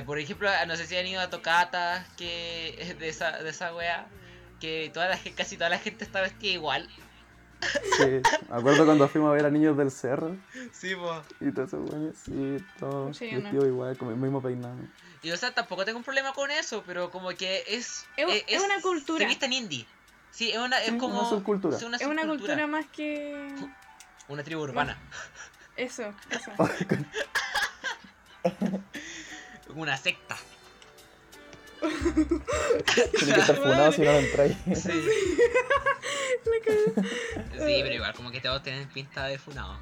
[0.06, 4.08] Por ejemplo, no sé si han ido a tocatas que de esa, de esa wea,
[4.60, 6.90] que toda la, casi toda la gente está vestida igual.
[7.98, 10.36] Sí, me acuerdo cuando fuimos a ver a Niños del Cerro
[10.72, 11.20] Sí, pues.
[11.40, 13.66] y todo eso, bueno, sí, todo Sí, ¿o no?
[13.66, 14.76] igual, con el mismo peinado.
[15.24, 18.06] Y o sea, tampoco tengo un problema con eso, pero como que es...
[18.18, 19.20] Es- eh, es una cultura.
[19.20, 19.86] Se visten indie.
[20.32, 21.20] Sí, es una, es Sí, como...
[21.20, 21.80] una subcultura.
[21.80, 22.54] sí, una Es una subcultura.
[22.56, 23.56] cultura más que.
[24.28, 24.98] Una tribu urbana.
[25.78, 26.52] Eso, eso.
[29.76, 30.36] Una secta.
[33.18, 34.58] Tiene que estar funado si no lo entráis.
[34.76, 34.92] Sí.
[37.66, 39.80] Sí, pero igual, como que todos tienen pinta de funado.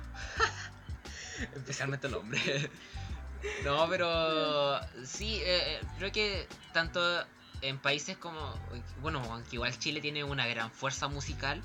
[1.55, 2.39] Especialmente el hombre.
[3.63, 7.01] No, pero sí, eh, eh, creo que tanto
[7.61, 8.39] en países como,
[9.01, 11.61] bueno, aunque igual Chile tiene una gran fuerza musical,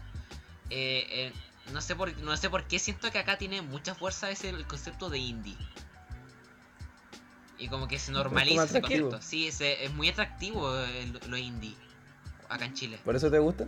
[0.71, 1.33] eh, eh,
[1.73, 4.67] no sé por no sé por qué siento que acá tiene mucha fuerza ese el
[4.67, 5.57] concepto de indie.
[7.59, 9.21] Y como que se normaliza ese concepto.
[9.23, 11.75] Sí, se- es muy atractivo el- lo indie
[12.49, 12.99] acá en Chile.
[13.05, 13.67] ¿Por eso te gusta?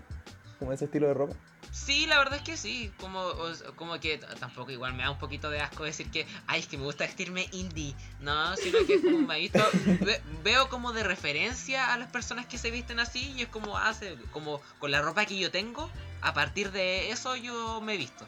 [0.59, 1.35] Como ese estilo de ropa.
[1.72, 2.92] Sí, la verdad es que sí.
[2.98, 6.61] Como, o- como que tampoco igual me da un poquito de asco decir que, ay,
[6.61, 7.94] es que me gusta vestirme indie.
[8.20, 9.62] No, sino que es como me he visto,
[10.00, 13.76] ve- veo como de referencia a las personas que se visten así y es como
[13.79, 15.90] hace, como con la ropa que yo tengo,
[16.22, 18.26] a partir de eso yo me he visto.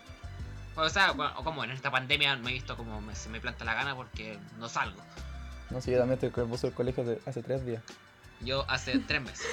[0.75, 1.12] O sea,
[1.44, 4.38] como en esta pandemia me he visto como me- se me planta la gana porque
[4.59, 5.03] no salgo.
[5.73, 7.83] No sé, yo también estoy con el buzo del colegio de- hace tres días.
[8.41, 9.47] Yo hace tres meses.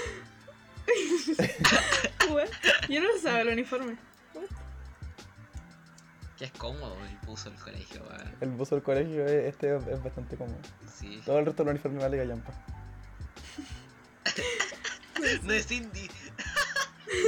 [2.29, 2.47] What?
[2.89, 3.95] Yo no usaba el uniforme.
[6.37, 8.35] Que es cómodo el puso el colegio, weón.
[8.41, 10.57] El buzo del colegio es, este es, es bastante cómodo.
[10.97, 11.21] Sí.
[11.25, 12.51] Todo el resto del uniforme vale gallampa.
[15.43, 16.09] No es indie.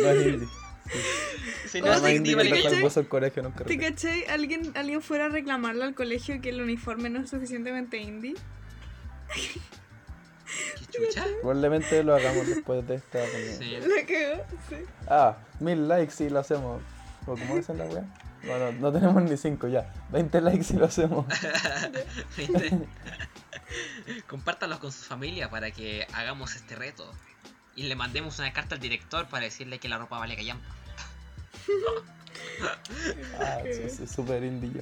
[0.01, 0.47] No es indie.
[1.67, 2.81] Si no es sí, indie vale el gallampa.
[2.85, 3.65] buzo del colegio nunca.
[3.65, 4.23] ¿Te cachai?
[4.27, 8.35] ¿Alguien, alguien fuera a reclamarle al colegio que el uniforme no es suficientemente indie?
[9.33, 11.25] ¿Qué chucha?
[11.41, 13.19] Probablemente lo hagamos después de esta.
[13.57, 13.77] Sí.
[13.79, 14.75] La cagó, sí.
[15.07, 16.81] Ah, mil likes si lo hacemos.
[17.25, 18.03] ¿O cómo dicen la wea?
[18.45, 19.93] Bueno, no tenemos ni cinco ya.
[20.09, 21.25] 20 likes si lo hacemos.
[24.27, 27.09] Compártalos con su familia para que hagamos este reto.
[27.75, 30.65] Y le mandemos una carta al director para decirle que la ropa vale callampa.
[33.39, 34.81] Ah, sí, sí, súper indie yo.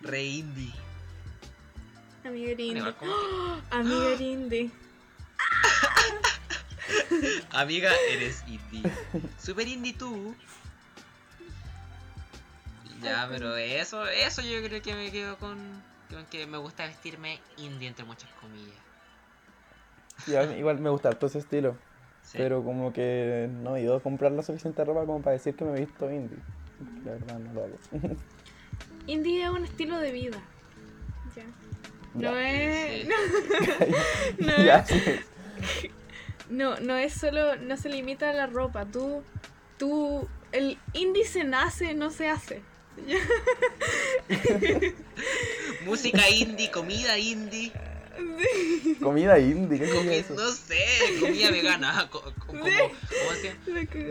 [0.00, 0.72] Re indie.
[2.24, 2.54] Como que,
[3.70, 4.70] Amiga era indie.
[7.52, 8.90] Amiga, eres indie.
[9.38, 10.34] Super indie tú.
[13.02, 15.58] Ya, pero eso, eso yo creo que me quedo con,
[16.10, 18.78] con que me gusta vestirme indie entre muchas comillas.
[20.26, 21.76] Y a mí igual me gusta todo ese estilo.
[22.22, 22.38] Sí.
[22.38, 25.66] Pero como que no he ido a comprar la suficiente ropa como para decir que
[25.66, 26.38] me he visto indie.
[27.04, 27.78] La verdad no lo hago.
[29.06, 30.38] Indie es un estilo de vida.
[31.36, 31.44] Ya.
[32.14, 32.48] No Ya.
[32.48, 33.02] es.
[33.02, 33.08] Sí.
[34.38, 34.88] No, no ya, es.
[34.88, 35.90] sí.
[36.50, 37.56] No, no es solo.
[37.56, 38.86] No se limita a la ropa.
[38.86, 39.22] Tú.
[39.78, 40.28] Tú.
[40.52, 42.62] El indie se nace, no se hace.
[45.84, 47.72] Música indie, comida indie.
[49.02, 50.34] Comida indie, ¿qué comi- sería eso?
[50.34, 50.78] no sé,
[51.20, 52.08] comida vegana.
[52.10, 52.64] co- co- como.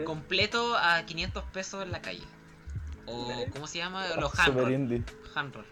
[0.04, 2.24] Completo a 500 pesos en la calle.
[3.06, 4.08] O, ¿cómo se llama?
[4.16, 4.74] Los Super handroll.
[4.74, 5.04] indie.
[5.36, 5.66] Handroll.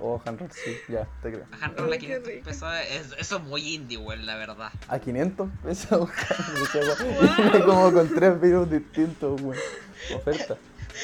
[0.00, 1.44] Oh, handroll, sí, ya, te creo.
[1.60, 2.44] Handroll a Ay, qué 500 rico.
[2.44, 2.72] pesos.
[2.90, 4.70] es- eso es muy indie, weón, la verdad.
[4.88, 6.08] A 500 pesos,
[7.38, 9.58] Viene como con tres virus distintos, güey.
[10.14, 10.56] Oferta.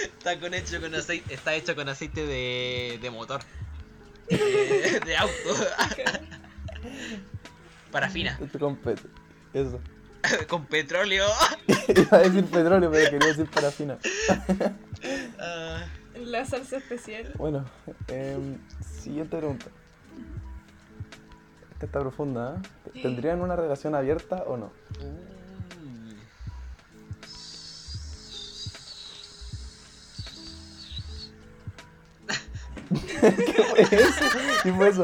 [0.03, 3.41] Está, con hecho con aceite, está hecho con aceite de, de motor.
[4.29, 5.33] De, de auto.
[7.93, 8.39] Parafina.
[8.85, 9.01] Pet-
[9.53, 9.81] Eso.
[10.49, 11.25] con petróleo.
[11.89, 13.99] Iba a decir petróleo, pero quería decir parafina.
[15.39, 15.85] Ah,
[16.25, 17.33] La salsa especial.
[17.37, 17.65] Bueno,
[18.09, 19.67] em, siguiente pregunta.
[21.75, 22.59] Esta está profunda,
[22.95, 23.03] ¿eh?
[23.03, 24.73] ¿Tendrían una relación abierta o no?
[24.99, 26.17] uy.
[33.21, 34.25] ¿Qué fue eso?
[34.63, 35.03] ¿Qué fue eso?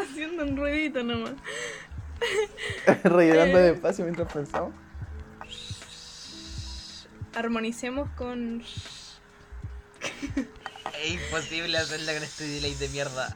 [0.00, 1.32] Haciendo un ruidito nomás.
[3.04, 3.62] Rellenando Eh.
[3.72, 4.74] despacio mientras pensamos.
[7.34, 8.62] Armonicemos con.
[11.02, 13.34] Es imposible hacerla con este delay de mierda.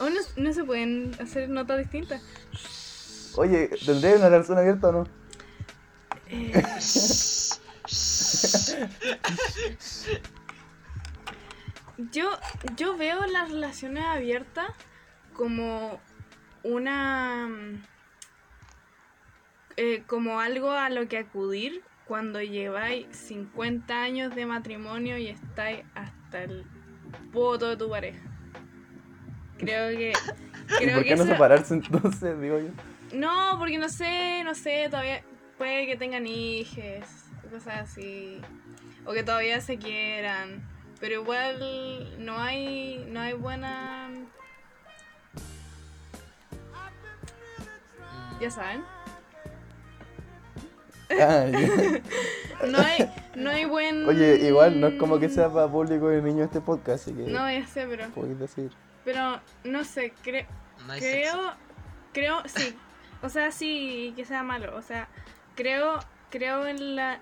[0.00, 2.20] Oh, no, no se pueden hacer notas distintas.
[3.36, 5.04] Oye, ¿tendrían una relación abierta o no?
[6.26, 6.52] Eh,
[12.12, 12.30] yo,
[12.76, 14.66] yo veo las relaciones abiertas
[15.34, 16.00] como
[16.64, 17.46] una.
[17.48, 17.82] mm,
[19.76, 25.80] eh, como algo a lo que acudir cuando lleváis 50 años de matrimonio y estáis
[25.94, 26.64] hasta el
[27.32, 28.20] voto de tu pareja.
[29.58, 30.10] Creo que.
[30.12, 32.68] ¿Y Creo por que qué no eso- separarse entonces, digo yo?
[33.16, 35.22] no, porque no sé, no sé, todavía
[35.58, 37.06] puede que tengan hijos,
[37.50, 38.40] cosas así.
[39.04, 40.62] O que todavía se quieran.
[41.00, 44.08] Pero igual no hay, no hay buena...
[48.42, 48.84] Ya saben.
[52.66, 54.08] No hay, no hay buen...
[54.08, 57.22] Oye, igual no es como que sea para público de niños este podcast, así que
[57.22, 58.08] No, ya sé, pero...
[58.10, 58.70] podéis decir.
[59.04, 60.12] Pero, no sé.
[60.22, 60.98] No sexo.
[60.98, 61.52] Creo,
[62.12, 62.76] creo, sí.
[63.20, 64.76] O sea, sí, que sea malo.
[64.76, 65.08] O sea,
[65.56, 65.98] creo,
[66.30, 67.18] creo en la...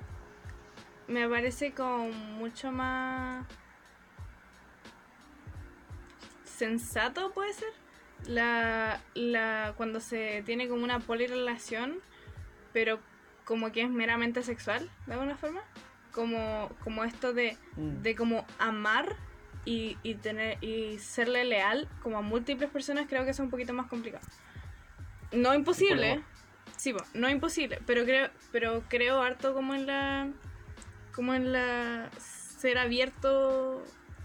[1.08, 3.46] Me parece como mucho más...
[6.44, 7.72] Sensato, puede ser.
[8.26, 11.98] La, la, cuando se tiene como una polirrelación,
[12.72, 13.00] pero
[13.44, 15.60] como que es meramente sexual, de alguna forma.
[16.12, 18.02] Como, como esto de, Mm.
[18.02, 19.14] de como amar
[19.64, 23.72] y, y tener y serle leal como a múltiples personas creo que es un poquito
[23.74, 24.26] más complicado
[25.32, 26.22] no imposible
[26.76, 30.28] sí po, no imposible pero creo pero creo harto como en la
[31.14, 33.84] como en la ser abierto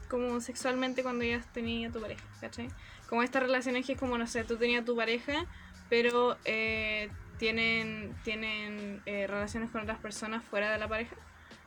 [0.10, 2.70] como sexualmente cuando ya tenías a tu pareja ¿cachai?
[3.10, 5.46] Como estas relaciones que es como no sé tú tenías tu pareja
[5.90, 11.16] pero eh, tienen tienen eh, relaciones con otras personas fuera de la pareja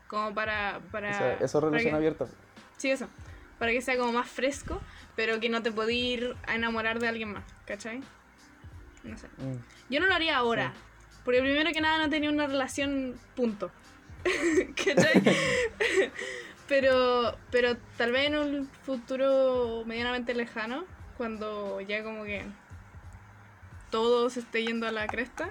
[0.09, 2.27] como para para O sea, eso es para relación que- abierta.
[2.79, 3.09] Sí, eso.
[3.59, 4.81] Para que sea como más fresco,
[5.17, 8.01] pero que no te podí ir a enamorar de alguien más, ¿cachai?
[9.03, 9.27] No sé.
[9.39, 9.57] Mm.
[9.91, 10.73] Yo no lo haría ahora.
[11.25, 13.71] Porque primero que nada no tenía una relación punto.
[14.77, 15.23] ¿Cachai?
[16.69, 20.85] pero, pero tal vez en un futuro medianamente lejano,
[21.19, 22.43] cuando ya como que
[23.91, 25.51] todo se esté yendo a la cresta,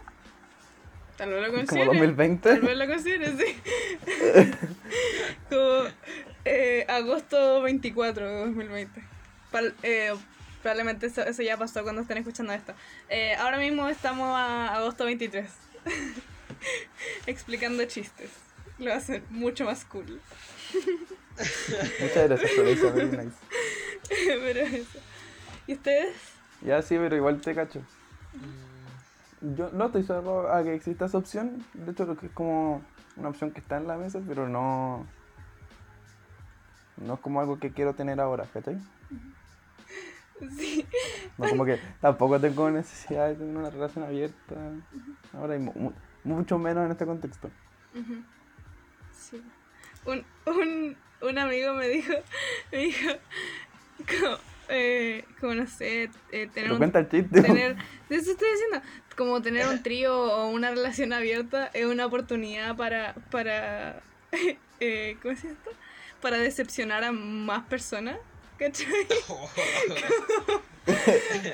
[1.18, 1.86] tal vez lo Como considere.
[1.88, 2.50] 2020.
[2.50, 3.62] Tal vez lo considere, sí.
[5.50, 5.84] Como
[6.46, 9.04] eh, agosto 24 de 2020.
[9.52, 10.14] Pal- eh,
[10.62, 12.74] probablemente eso, eso ya pasó cuando estén escuchando esto.
[13.10, 15.50] Eh, ahora mismo estamos a agosto 23.
[17.28, 18.30] Explicando chistes.
[18.80, 20.22] Lo hacen mucho más cool.
[22.00, 23.38] Muchas gracias, Florencia, very nice.
[24.44, 25.00] pero eso.
[25.68, 26.16] ¿Y ustedes?
[26.62, 27.82] Ya sí, pero igual te cacho.
[29.42, 31.64] Mm, Yo no estoy cerrado a que exista esa opción.
[31.74, 32.82] De hecho, creo que es como
[33.16, 35.06] una opción que está en la mesa, pero no.
[36.98, 38.78] No es como algo que quiero tener ahora, ¿cachai?
[40.56, 40.86] Sí.
[41.40, 44.54] No como que tampoco tengo necesidad de tener una relación abierta
[45.34, 47.50] ahora y mu- mu- mucho menos en este contexto.
[49.12, 49.42] Sí.
[50.06, 52.14] Un, un, un amigo me dijo,
[52.72, 53.10] me dijo,
[54.08, 54.38] como,
[54.70, 57.42] eh, como no sé, eh, tener Pero un cuenta el chiste.
[57.42, 57.76] tener,
[58.10, 58.82] de eso estoy diciendo,
[59.16, 64.02] como tener un trío o una relación abierta es una oportunidad para, para,
[64.80, 65.72] eh, ¿cómo se llama esto?
[66.22, 68.18] Para decepcionar a más personas,
[68.58, 68.88] ¿cachai?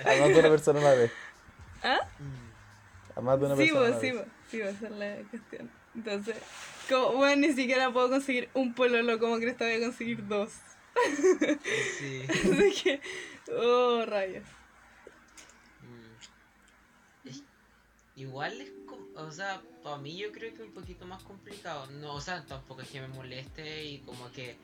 [0.05, 1.11] A más de una persona a la vez.
[1.81, 1.99] ¿Ah?
[3.15, 4.15] A más de una Sí, persona vos, sí, vez.
[4.15, 5.71] vos, sí, vos, esa es la cuestión.
[5.95, 6.35] Entonces,
[6.89, 10.51] como, bueno, ni siquiera puedo conseguir un pololo, como crees que voy a conseguir dos?
[11.97, 12.23] Sí.
[12.29, 13.01] Así que,
[13.51, 14.45] oh, rayos.
[15.81, 17.29] Mm.
[18.15, 21.87] Igual es como, o sea, para mí yo creo que un poquito más complicado.
[21.87, 24.55] No, o sea, tampoco es que me moleste y como que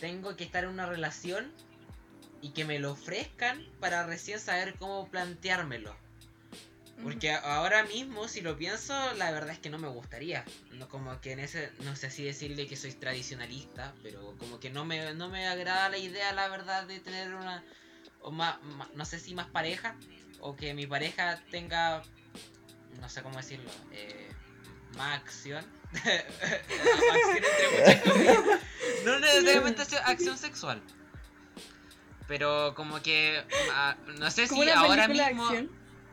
[0.00, 1.52] tengo que estar en una relación
[2.42, 5.94] y que me lo ofrezcan para recién saber cómo planteármelo.
[7.02, 10.44] Porque ahora mismo, si lo pienso, la verdad es que no me gustaría.
[10.72, 14.70] No, como que en ese, no sé si decirle que soy tradicionalista, pero como que
[14.70, 17.64] no me, no me agrada la idea, la verdad, de tener una,
[18.20, 18.56] o más,
[18.94, 19.96] no sé si más pareja,
[20.40, 22.02] o que mi pareja tenga,
[23.00, 24.30] no sé cómo decirlo, eh,
[24.96, 25.64] más acción.
[25.92, 28.60] acción entre muchas cosas.
[29.04, 30.82] No necesariamente acción sexual.
[32.28, 33.42] Pero como que,
[33.72, 35.50] ah, no sé si ahora mismo...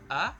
[0.09, 0.37] ¿Ah?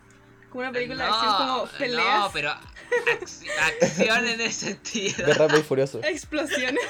[0.58, 2.20] Una película de acción como peleas.
[2.20, 2.50] No, pero
[3.82, 5.28] acción en ese sentido.
[5.28, 6.04] De rápido y furioso.
[6.04, 6.84] Explosiones.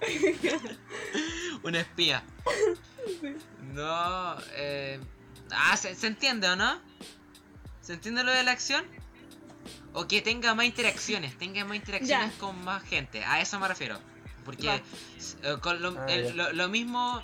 [1.62, 2.24] Una espía.
[3.74, 4.98] No, eh...
[5.50, 6.80] Ah, ¿se, ¿se, entiende o no?
[7.82, 8.82] ¿Se entiende lo de la acción?
[9.92, 13.22] O que tenga más interacciones, tenga más interacciones con más gente.
[13.22, 13.98] A eso me refiero.
[14.46, 14.70] Porque
[15.42, 17.22] eh, con lo, ah, lo, lo mismo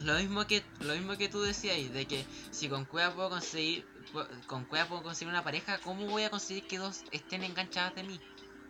[0.00, 3.84] lo mismo que lo mismo que tú decías de que si con Cueva puedo conseguir
[4.46, 8.02] con Cueva puedo conseguir una pareja, ¿cómo voy a conseguir que dos estén enganchadas de
[8.02, 8.20] mí?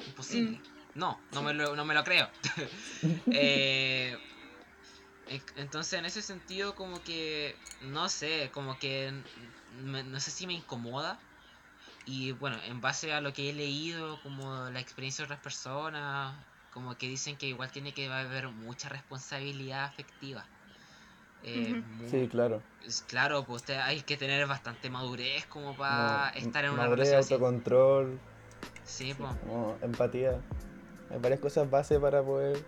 [0.07, 0.59] Imposible.
[0.59, 0.99] Mm.
[0.99, 2.29] No, no me lo, no me lo creo.
[3.33, 4.17] eh,
[5.57, 9.13] entonces en ese sentido como que no sé, como que
[9.83, 11.19] no sé si me incomoda
[12.07, 16.37] y bueno, en base a lo que he leído, como la experiencia de otras personas,
[16.73, 20.47] como que dicen que igual tiene que haber mucha responsabilidad afectiva.
[21.47, 21.81] Eh,
[22.11, 22.63] sí, claro.
[23.07, 28.19] Claro, pues hay que tener bastante madurez como para estar en una madurez, autocontrol.
[28.85, 29.31] Sí, pues.
[29.83, 30.41] empatía.
[31.11, 32.59] Hay varias cosas base para poder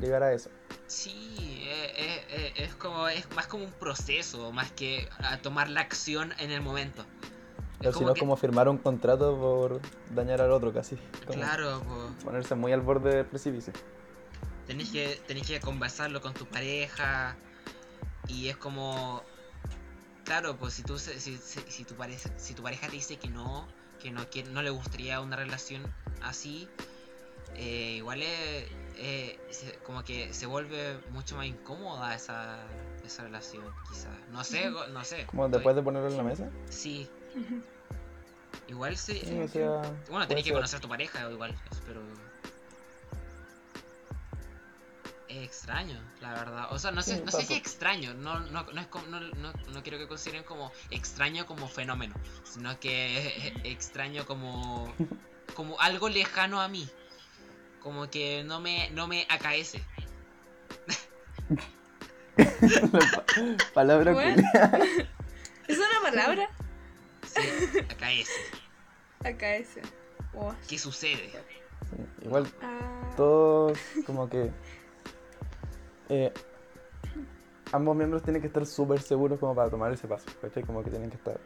[0.00, 0.50] llegar a eso.
[0.86, 5.80] Sí, eh, eh, es como es más como un proceso, más que a tomar la
[5.80, 7.04] acción en el momento.
[7.78, 9.80] Pero si no, como firmar un contrato por
[10.14, 10.96] dañar al otro casi.
[11.26, 12.24] claro, pues.
[12.24, 13.72] Ponerse muy al borde del precipicio.
[14.66, 17.36] Tenés que, tenés que conversarlo con tu pareja,
[18.28, 19.22] y es como,
[20.24, 23.68] claro, pues si, tú, si, si, tu pareja, si tu pareja te dice que no,
[24.00, 25.82] que no, que no le gustaría una relación
[26.22, 26.68] así,
[27.54, 28.66] eh, igual es,
[28.96, 29.38] eh,
[29.84, 32.58] como que se vuelve mucho más incómoda esa,
[33.04, 34.16] esa relación, quizás.
[34.30, 35.26] No sé, no sé.
[35.26, 36.50] ¿Como después de ponerlo en la mesa?
[36.68, 37.08] Sí.
[38.68, 39.20] Igual sí.
[40.08, 41.54] bueno, tenés que conocer a tu pareja, igual,
[41.86, 42.02] pero
[45.38, 46.66] extraño, la verdad.
[46.70, 49.52] O sea, no sé, no sé si extraño, no, no, no, es como, no, no,
[49.72, 52.14] no, quiero que consideren como extraño como fenómeno,
[52.44, 54.92] sino que es extraño como,
[55.54, 56.88] como algo lejano a mí.
[57.80, 59.82] Como que no me, no me acaece.
[63.74, 64.12] palabra
[65.68, 66.48] ¿Es una palabra?
[67.26, 67.40] Sí,
[67.90, 68.32] acaece.
[69.24, 69.82] Acaece.
[70.68, 71.32] ¿Qué sucede?
[72.22, 73.12] igual ah.
[73.16, 74.50] todos como que
[76.14, 76.30] eh,
[77.72, 80.62] ambos miembros tienen que estar súper seguros como para tomar ese paso, ¿cachai?
[80.62, 81.40] Como que tienen que estar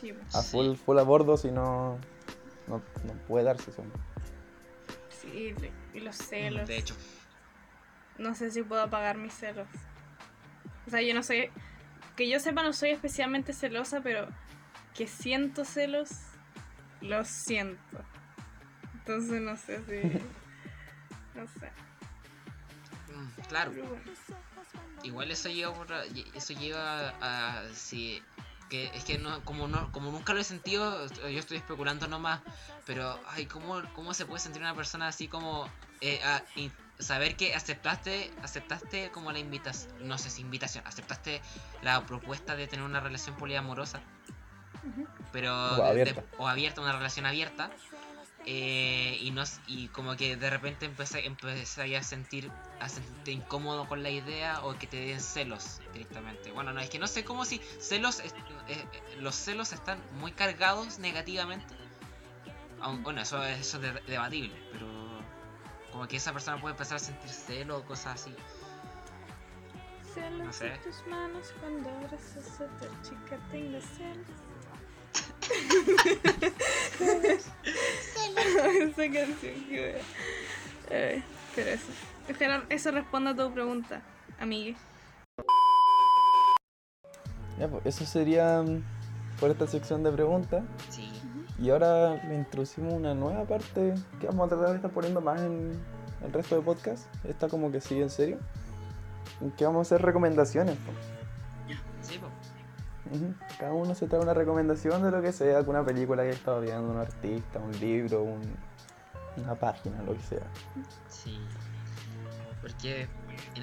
[0.00, 0.34] pues.
[0.36, 1.98] a full, full a bordo, si no,
[2.68, 2.80] no,
[3.26, 3.82] puede darse eso.
[5.08, 5.54] Sí,
[5.92, 6.68] y los celos.
[6.68, 6.94] De hecho.
[8.18, 9.66] No sé si puedo apagar mis celos.
[10.86, 11.50] O sea, yo no sé,
[12.14, 14.28] que yo sepa no soy especialmente celosa, pero
[14.94, 16.10] que siento celos,
[17.00, 17.98] los siento.
[18.94, 20.20] Entonces no sé si...
[21.34, 21.72] No sé.
[23.48, 23.72] Claro.
[25.02, 25.74] Igual eso lleva
[26.34, 28.22] eso lleva a, si
[28.70, 32.40] que es que no como no como nunca lo he sentido, yo estoy especulando nomás,
[32.86, 35.68] pero ay cómo cómo se puede sentir una persona así como
[36.00, 36.20] eh,
[36.98, 41.42] saber que aceptaste aceptaste como la invitación, no sé si invitación, aceptaste
[41.82, 44.00] la propuesta de tener una relación poliamorosa.
[45.32, 45.54] Pero
[46.38, 47.70] o abierta, una relación abierta
[48.44, 53.86] eh, y, nos, y como que de repente empecé, empecé a sentir a sentirte incómodo
[53.86, 56.50] con la idea o que te den celos directamente.
[56.50, 58.32] Bueno, no, es que no sé cómo si celos, eh,
[58.68, 58.84] eh,
[59.20, 61.72] los celos están muy cargados negativamente.
[63.02, 64.88] bueno, eso, eso es debatible, pero
[65.92, 68.34] como que esa persona puede empezar a sentir celos o cosas así.
[70.14, 70.70] Celos no sé.
[70.82, 74.26] tus manos cuando abrazas a otra chica, tengo celos.
[78.80, 80.00] Esa canción que
[80.90, 81.24] Ay,
[81.54, 81.92] pero eso.
[82.30, 84.02] Ojalá eso responda a tu pregunta,
[84.38, 84.76] amigue.
[87.58, 88.82] Ya, pues eso sería mm,
[89.40, 90.64] por esta sección de preguntas.
[90.90, 91.10] Sí.
[91.58, 95.40] Y ahora le introducimos una nueva parte que vamos a tratar de estar poniendo más
[95.40, 95.72] en
[96.24, 97.06] el resto de podcast.
[97.24, 98.38] Está como que sigue en serio.
[99.40, 100.76] En que vamos a hacer recomendaciones.
[103.58, 106.60] Cada uno se trae una recomendación de lo que sea, alguna película que haya estado
[106.60, 108.56] viendo, un artista, un libro, un-
[109.36, 110.46] una página, lo que sea.
[111.08, 111.38] Sí.
[112.60, 113.08] Porque
[113.54, 113.62] en,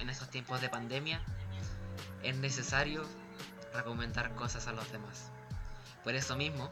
[0.00, 1.20] en estos tiempos de pandemia
[2.22, 3.02] es necesario
[3.74, 5.30] recomendar cosas a los demás.
[6.04, 6.70] Por eso mismo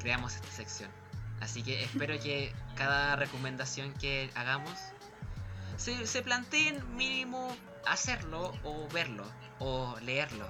[0.00, 0.90] creamos esta sección.
[1.40, 4.72] Así que espero que cada recomendación que hagamos
[5.76, 7.54] se, se planteen mínimo
[7.86, 9.24] hacerlo o verlo
[9.58, 10.46] o leerlo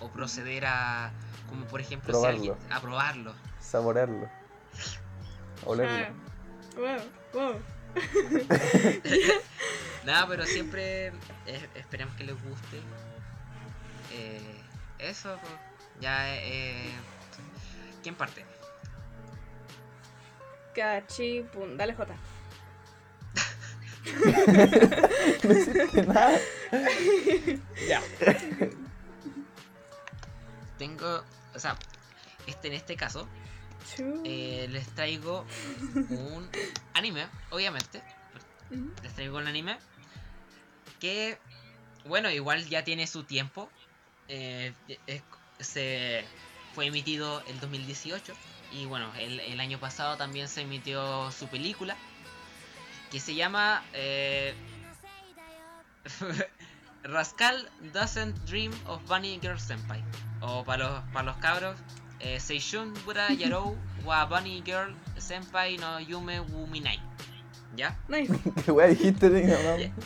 [0.00, 1.10] o proceder a
[1.48, 2.52] como por ejemplo si Probarlo.
[2.52, 4.28] alguien- a probarlo Saborearlo.
[5.64, 6.06] Olerlo.
[6.06, 6.12] Ah,
[6.76, 7.00] wow,
[7.34, 7.60] wow.
[10.04, 11.08] Nada, pero siempre
[11.46, 12.80] eh, esperemos que les guste.
[14.12, 14.60] Eh,
[14.98, 15.52] eso, pues,
[16.00, 16.90] ya, eh,
[18.02, 18.44] ¿quién parte?
[20.74, 22.14] Cachi, pum, dale J.
[25.44, 25.54] No
[26.14, 26.38] nada.
[27.88, 28.00] Ya.
[30.80, 31.22] Tengo,
[31.54, 31.76] o sea,
[32.46, 33.28] este en este caso
[34.24, 35.44] eh, les traigo
[36.08, 36.48] un
[36.94, 38.02] anime, obviamente.
[39.02, 39.76] Les traigo un anime
[41.00, 41.38] que,
[42.06, 43.70] bueno, igual ya tiene su tiempo.
[44.28, 44.72] Eh,
[45.06, 45.22] es-
[45.58, 46.24] se
[46.74, 48.32] fue emitido el 2018
[48.72, 51.94] y bueno, el, el año pasado también se emitió su película
[53.10, 54.54] que se llama eh,
[57.04, 60.02] Rascal Doesn't Dream of Bunny Girl Senpai
[60.40, 61.76] o para los, para los cabros
[62.20, 67.00] eh, Seishun Bura Yarou wa Bunny Girl Senpai no Yume Wuminai
[67.76, 67.96] ¿Ya?
[68.08, 68.34] Nice.
[68.64, 69.92] ¿Qué wea dijiste de?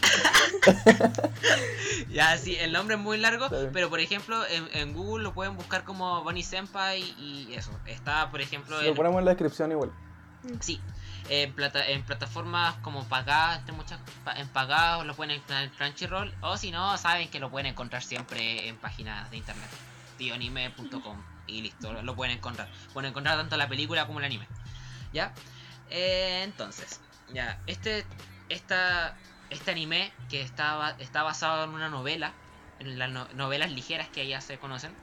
[2.11, 5.57] Ya, sí, el nombre es muy largo, pero por ejemplo en, en Google lo pueden
[5.57, 7.71] buscar como Bunny Senpai y eso.
[7.87, 9.91] Está, por ejemplo, Lo ponemos en la descripción igual.
[10.61, 10.81] sí,
[11.29, 13.99] en, plata, en plataformas como pagadas, entre muchas,
[14.37, 18.03] en pagados lo pueden encontrar en Crunchyroll, o si no, saben que lo pueden encontrar
[18.03, 19.71] siempre en páginas de internet,
[20.19, 22.69] tioanime.com y listo, lo, lo pueden encontrar.
[22.93, 24.47] Pueden encontrar tanto la película como el anime.
[25.13, 25.33] ¿Ya?
[25.91, 27.01] Eh, entonces,
[27.33, 28.05] ya, este,
[28.49, 29.17] esta,
[29.51, 32.33] este anime que está, está basado en una novela,
[32.81, 34.95] en las no- novelas ligeras que ya se conocen,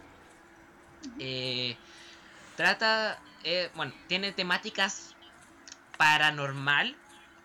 [1.19, 1.77] eh,
[2.57, 5.15] trata, eh, bueno, tiene temáticas
[6.01, 6.97] paranormal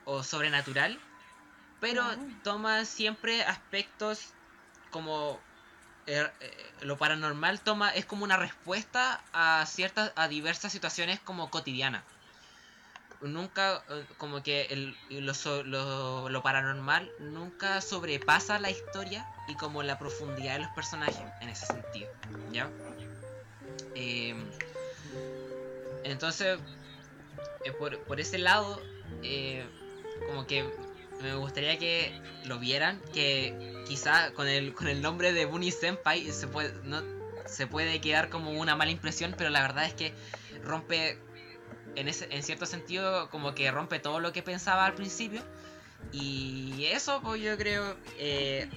[0.04, 0.98] o sobrenatural,
[1.78, 2.30] pero Wow.
[2.42, 4.32] toma siempre aspectos
[4.90, 5.44] como
[6.07, 11.50] eh, eh, lo paranormal toma es como una respuesta a ciertas a diversas situaciones como
[11.50, 12.04] cotidianas
[13.20, 15.34] nunca eh, como que el, lo,
[15.64, 21.48] lo, lo paranormal nunca sobrepasa la historia y como la profundidad de los personajes en
[21.50, 22.11] ese sentido
[22.52, 22.70] ya
[23.94, 24.50] Em,
[26.04, 26.59] entonces
[27.64, 28.80] eh, por, ese lado
[29.22, 29.64] eh,
[30.26, 30.68] como que
[31.22, 36.30] me gustaría que lo vieran que quizá con el con el nombre de Bunny Senpai
[36.30, 37.03] se puede no
[37.47, 40.12] se puede quedar como una mala impresión pero la verdad es que
[40.62, 41.18] rompe
[41.94, 45.42] en ese en cierto sentido como que rompe todo lo que pensaba al principio.
[46.12, 48.68] Y eso pues yo creo eh,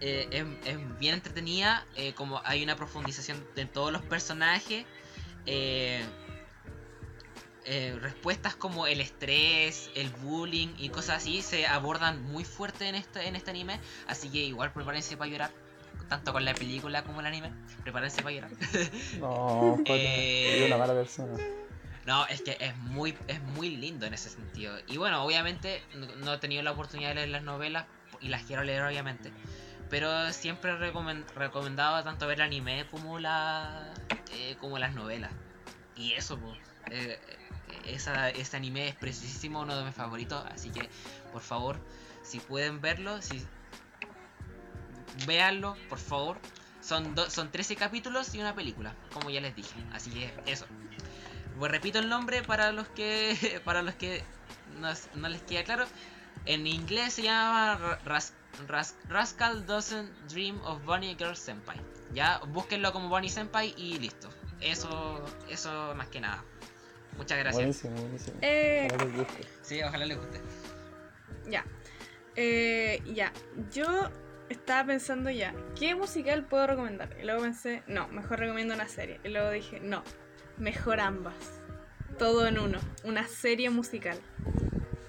[0.00, 4.86] eh, es, es bien entretenida como hay una profundización de todos los personajes
[5.46, 6.02] eh,
[7.66, 12.94] eh, respuestas como el estrés, el bullying y cosas así se abordan muy fuerte en
[12.94, 13.80] este, en este anime.
[14.06, 15.50] Así que igual prepárense para llorar.
[16.08, 17.50] Tanto con la película como el anime.
[17.82, 18.50] Prepárense para llorar.
[19.18, 20.56] No, Eh.
[20.58, 21.36] soy una mala persona.
[22.06, 24.76] No, es que es muy, es muy lindo en ese sentido.
[24.86, 27.86] Y bueno, obviamente no, no he tenido la oportunidad de leer las novelas
[28.20, 29.32] y las quiero leer obviamente.
[29.88, 33.90] Pero siempre he recomen- recomendado tanto ver el anime como la
[34.32, 35.30] eh, como las novelas.
[35.96, 36.58] Y eso, pues,
[36.90, 37.18] eh,
[37.86, 40.44] esa, ese anime es precisísimo uno de mis favoritos.
[40.52, 40.88] Así que,
[41.32, 41.78] por favor,
[42.22, 43.44] si pueden verlo, si
[45.26, 46.38] véanlo, por favor.
[46.80, 49.74] Son, do- son 13 capítulos y una película, como ya les dije.
[49.92, 50.66] Así que eso.
[51.58, 54.22] Pues repito el nombre para los que para los que
[55.14, 55.86] no, les queda claro.
[56.46, 58.34] En inglés se llama Ra- Ras-
[58.68, 61.80] Ras- Rascal Doesn't Dream of Bunny Girl Senpai.
[62.12, 64.28] Ya, búsquenlo como Bunny Senpai y listo.
[64.60, 66.44] Eso, eso más que nada.
[67.16, 67.56] Muchas gracias.
[67.56, 68.38] Buenísimo, buenísimo.
[68.42, 69.42] Eh, Ojalá les guste.
[69.62, 70.40] Sí, ojalá les guste.
[71.48, 71.64] Ya.
[72.36, 73.32] Eh, ya.
[73.72, 74.10] Yo
[74.48, 77.08] estaba pensando ya, ¿qué musical puedo recomendar?
[77.20, 79.20] Y luego pensé, no, mejor recomiendo una serie.
[79.24, 80.02] Y luego dije, no,
[80.58, 81.34] mejor ambas.
[82.18, 82.78] Todo en uno.
[83.02, 84.18] Una serie musical.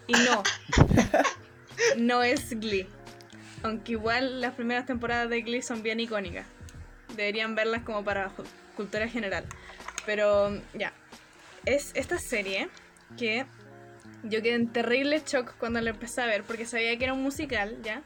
[0.08, 0.44] Y no.
[1.98, 2.88] no es Glee.
[3.64, 6.46] Aunque igual las primeras temporadas de Glee son bien icónicas.
[7.16, 8.32] Deberían verlas como para
[8.76, 9.46] cultura general.
[10.06, 10.94] Pero ya.
[11.66, 12.70] Es esta serie
[13.18, 13.46] que
[14.24, 17.24] yo quedé en terrible shock cuando la empecé a ver porque sabía que era un
[17.24, 18.04] musical, ¿ya?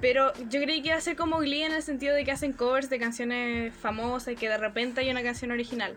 [0.00, 2.52] Pero yo creí que iba a ser como Glee en el sentido de que hacen
[2.52, 5.94] covers de canciones famosas y que de repente hay una canción original.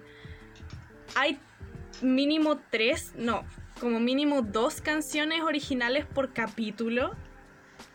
[1.16, 1.40] Hay
[2.02, 3.46] mínimo tres, no,
[3.80, 7.16] como mínimo dos canciones originales por capítulo.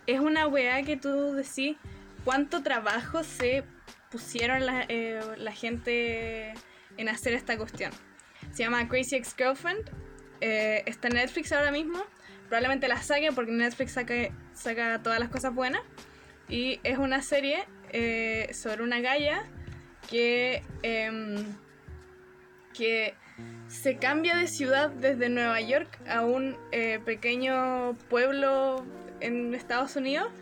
[0.06, 1.76] Es una weá que tú decís
[2.24, 3.64] cuánto trabajo se
[4.10, 6.54] pusieron la, eh, la gente
[6.96, 7.92] en hacer esta cuestión.
[8.58, 9.88] Se llama Crazy Ex-Girlfriend.
[10.40, 12.02] eh, está en Netflix ahora mismo.
[12.48, 14.14] Probablemente la saque porque Netflix saca,
[14.52, 15.80] saca todas las cosas buenas.
[16.48, 19.44] Y es una serie eh, sobre una galla
[20.10, 21.36] que, em,
[22.74, 23.14] que
[23.68, 28.84] se cambia de ciudad desde Nueva York a un eh, pequeño pueblo
[29.20, 30.32] en Estados Unidos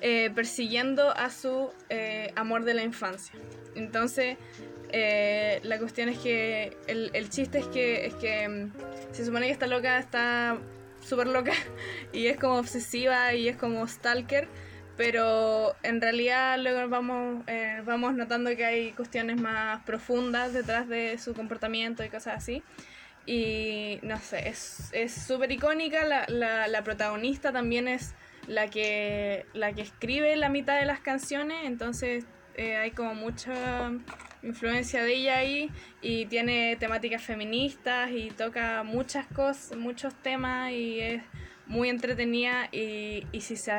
[0.00, 3.34] eh, persiguiendo a su eh, amor de la infancia.
[3.74, 4.36] Entonces,
[4.96, 8.72] eh, la cuestión es que el, el chiste es que, es que mm,
[9.10, 10.56] se supone que esta loca está
[11.00, 11.50] súper loca
[12.12, 14.46] y es como obsesiva y es como stalker,
[14.96, 21.18] pero en realidad luego vamos, eh, vamos notando que hay cuestiones más profundas detrás de
[21.18, 22.62] su comportamiento y cosas así.
[23.26, 28.14] Y no sé, es es súper icónica, la, la, la protagonista también es
[28.46, 33.90] la que, la que escribe la mitad de las canciones, entonces eh, hay como mucha
[34.44, 35.70] influencia de ella ahí
[36.02, 41.22] y tiene temáticas feministas y toca muchas cosas, muchos temas y es
[41.66, 43.72] muy entretenida y, y si se...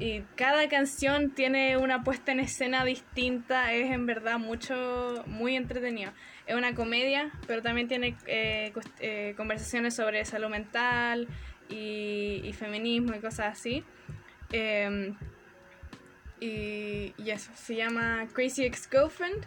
[0.00, 6.12] Y cada canción tiene una puesta en escena distinta, es en verdad mucho, muy entretenido.
[6.46, 11.26] Es una comedia, pero también tiene eh, eh, conversaciones sobre salud mental
[11.68, 13.82] y, y feminismo y cosas así.
[14.52, 15.16] Em,
[16.40, 19.44] y, y eso, se llama Crazy Ex-Girlfriend.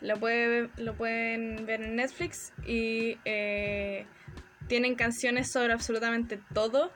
[0.00, 4.06] Lo, puede, lo pueden ver en Netflix y eh,
[4.68, 6.92] tienen canciones sobre absolutamente todo.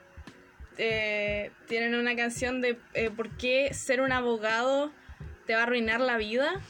[0.77, 4.91] Eh, tienen una canción de eh, por qué ser un abogado
[5.45, 6.61] te va a arruinar la vida.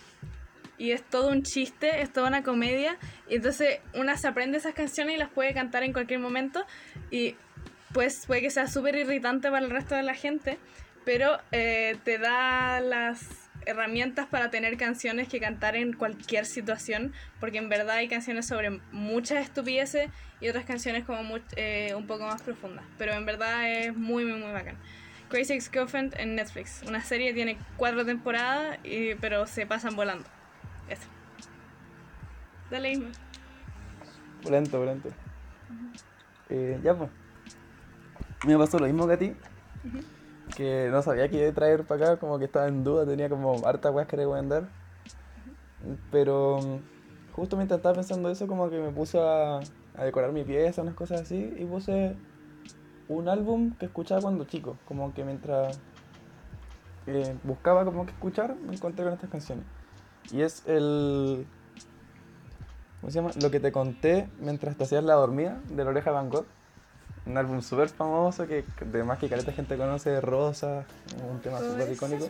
[0.80, 2.98] Y es todo un chiste, es toda una comedia.
[3.30, 6.66] Y entonces una se aprende esas canciones y las puede cantar en cualquier momento.
[7.12, 7.36] Y
[7.94, 10.58] pues puede que sea súper irritante para el resto de la gente.
[11.06, 17.14] Pero eh, te da las herramientas para tener canciones que cantar en cualquier situación.
[17.40, 20.10] Porque en verdad hay canciones sobre muchas estupideces
[20.42, 22.86] y otras canciones como mu- eh, un poco más profundas.
[22.98, 24.76] Pero en verdad es muy, muy, muy bacán.
[25.30, 26.84] Crazy Ex-Girlfriend en Netflix.
[26.88, 30.26] Una serie tiene cuatro temporadas, y- pero se pasan volando.
[30.90, 31.08] Eso.
[32.70, 33.10] Dale, Isma.
[34.50, 35.10] Lento, lento.
[36.50, 37.10] Eh, ya pues.
[38.46, 39.34] Me pasó lo mismo que a ti.
[40.56, 43.30] Que no sabía que iba a traer para acá, como que estaba en duda, tenía
[43.30, 44.68] como harta weas que recomendar.
[46.12, 49.60] Pero mm, justo mientras estaba pensando eso, como que me puse a,
[49.96, 52.16] a decorar mi pieza, unas cosas así, y puse
[53.08, 55.80] un álbum que escuchaba cuando chico, como que mientras
[57.08, 59.66] eh, buscaba como que escuchar, me encontré con estas canciones.
[60.32, 61.46] Y es el
[63.04, 63.32] ¿Cómo se llama?
[63.42, 66.46] Lo que te conté mientras te hacías la dormida de la oreja Van Gogh.
[67.26, 70.86] Un álbum súper famoso que además que caleta gente conoce de Rosa,
[71.30, 72.28] un tema súper icónico.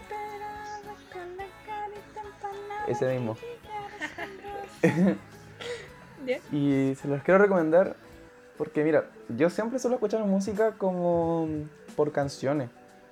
[2.88, 3.38] Ese mismo.
[6.52, 7.98] Y se los quiero recomendar
[8.58, 11.48] porque mira, yo siempre suelo escuchar música como
[11.96, 12.70] por canciones.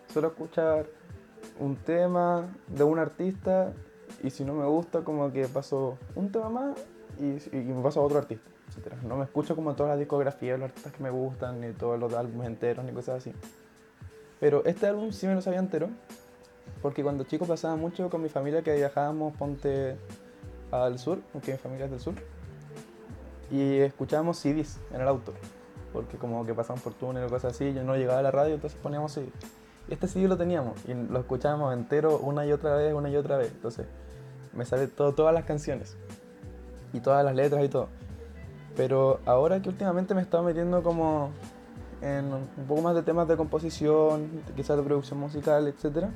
[0.08, 0.86] Suelo escuchar
[1.60, 3.74] un tema de un artista
[4.24, 6.78] y si no me gusta como que paso un tema más
[7.20, 8.98] y, y me paso a otro artista, etcétera.
[9.04, 12.00] No me escucho como toda la discografía de los artistas que me gustan, ni todos
[12.00, 13.34] los álbumes enteros, ni cosas así.
[14.40, 15.90] Pero este álbum sí me lo sabía entero,
[16.82, 19.98] porque cuando chico pasaba mucho con mi familia que viajábamos, ponte
[20.72, 22.16] al sur, porque mi familia es del sur,
[23.52, 25.34] y escuchábamos CDs en el auto,
[25.92, 28.56] porque como que pasaban por túnel o cosas así, yo no llegaba a la radio,
[28.56, 29.28] entonces poníamos CD.
[29.90, 33.18] Y este CD lo teníamos y lo escuchábamos entero una y otra vez, una y
[33.18, 33.52] otra vez.
[33.52, 33.86] Entonces
[34.54, 35.98] me sabía todo, todas las canciones
[36.94, 37.90] y todas las letras y todo.
[38.76, 41.32] Pero ahora que últimamente me he estado metiendo como
[42.02, 46.08] en un poco más de temas de composición, quizás de producción musical, etc.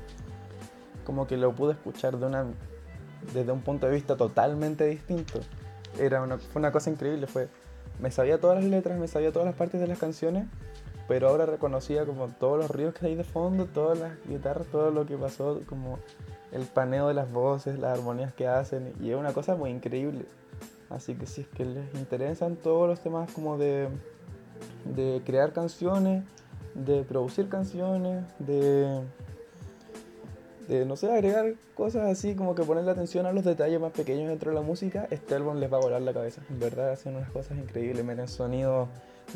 [1.04, 2.16] Como que lo pude escuchar
[3.32, 5.40] desde un punto de vista totalmente distinto.
[5.98, 7.48] Era una, fue una cosa increíble, fue,
[8.00, 10.46] me sabía todas las letras, me sabía todas las partes de las canciones,
[11.08, 14.90] pero ahora reconocía como todos los ríos que hay de fondo, todas las guitarras, todo
[14.90, 15.98] lo que pasó, como
[16.52, 20.26] el paneo de las voces, las armonías que hacen, y es una cosa muy increíble.
[20.90, 23.88] Así que si es que les interesan todos los temas como de,
[24.84, 26.24] de crear canciones,
[26.74, 29.02] de producir canciones, de,
[30.68, 34.28] de, no sé, agregar cosas así, como que ponerle atención a los detalles más pequeños
[34.28, 36.42] dentro de la música, este álbum les va a volar la cabeza.
[36.50, 38.88] En verdad hacen unas cosas increíbles, meten sonidos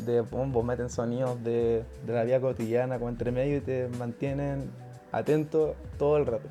[0.05, 4.71] de bombo, meten sonidos de, de la vida cotidiana como entre medio y te mantienen
[5.11, 6.47] atento todo el rato.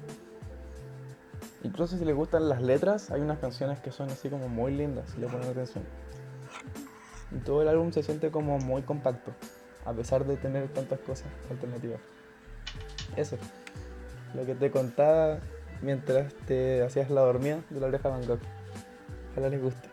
[1.62, 5.10] Incluso si les gustan las letras, hay unas canciones que son así como muy lindas,
[5.10, 5.84] si le ponen atención.
[7.32, 9.32] Y todo el álbum se siente como muy compacto,
[9.84, 12.00] a pesar de tener tantas cosas alternativas.
[13.16, 13.36] Eso,
[14.34, 15.40] lo que te contaba
[15.82, 18.40] mientras te hacías la dormida de la oreja Van Gogh.
[19.32, 19.88] Ojalá les guste.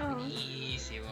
[0.00, 0.14] Oh.
[0.14, 1.08] Buenísimo.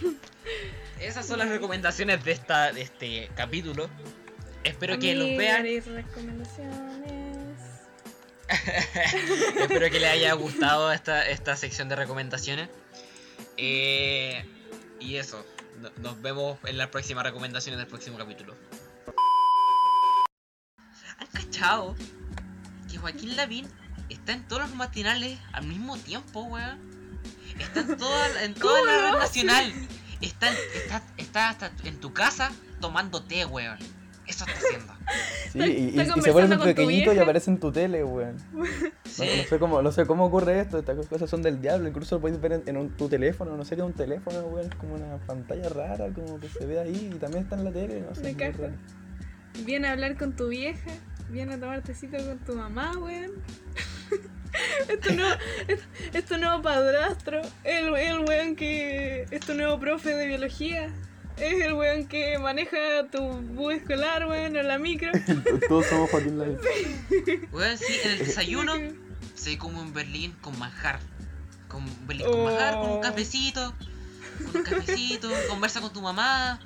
[1.00, 3.88] Esas son las recomendaciones de, esta, de este capítulo.
[4.64, 5.62] Espero que los vean.
[5.62, 7.19] Mis recomendaciones.
[9.60, 12.68] Espero que les haya gustado esta, esta sección de recomendaciones.
[13.56, 14.44] Eh,
[14.98, 15.44] y eso.
[15.80, 18.54] no- Nos vemos en las próximas recomendaciones del próximo capítulo.
[21.18, 21.94] ¿Han cachado
[22.90, 23.68] que Joaquín Lavín
[24.08, 26.78] está en todos los matinales al mismo tiempo, weón?
[27.58, 29.72] Está en toda, en toda la red nacional.
[30.20, 33.78] Está, en- está, está hasta en tu casa tomando té, weón.
[34.30, 34.92] Eso está haciendo.
[35.52, 38.36] Sí, y, y- y se vuelve pequeñito y aparece en tu tele, weón.
[38.52, 38.64] No,
[39.04, 39.28] Sí.
[39.38, 42.20] no sé cómo, no sé cómo ocurre esto, estas cosas son del diablo, incluso lo
[42.20, 44.74] podéis ver en, en un- tu teléfono, no sé qué es un teléfono, weón, es
[44.76, 48.02] como una pantalla rara, como que se ve ahí y también está en la tele,
[48.08, 48.34] no sé.
[49.64, 50.90] Viene a hablar con tu vieja.
[51.28, 53.32] Viene a tomar tecito con tu mamá, weón.
[54.88, 55.34] es, tu nuevo,
[55.68, 55.80] es,
[56.12, 57.40] es tu nuevo padrastro.
[57.64, 60.88] El, el weón que es tu nuevo profe de biología.
[61.40, 62.76] Es el weón que maneja
[63.10, 65.10] tu bus escolar, weón, o la micro.
[65.68, 66.58] Todos somos Joaquín Lavín.
[67.52, 68.72] Weón, sí, en el desayuno
[69.34, 70.98] se come en Berlín con manjar.
[71.68, 73.00] Con Berlín con manjar, con un Oh.
[73.00, 73.72] cafecito.
[74.46, 76.60] Con un cafecito, conversa con tu mamá.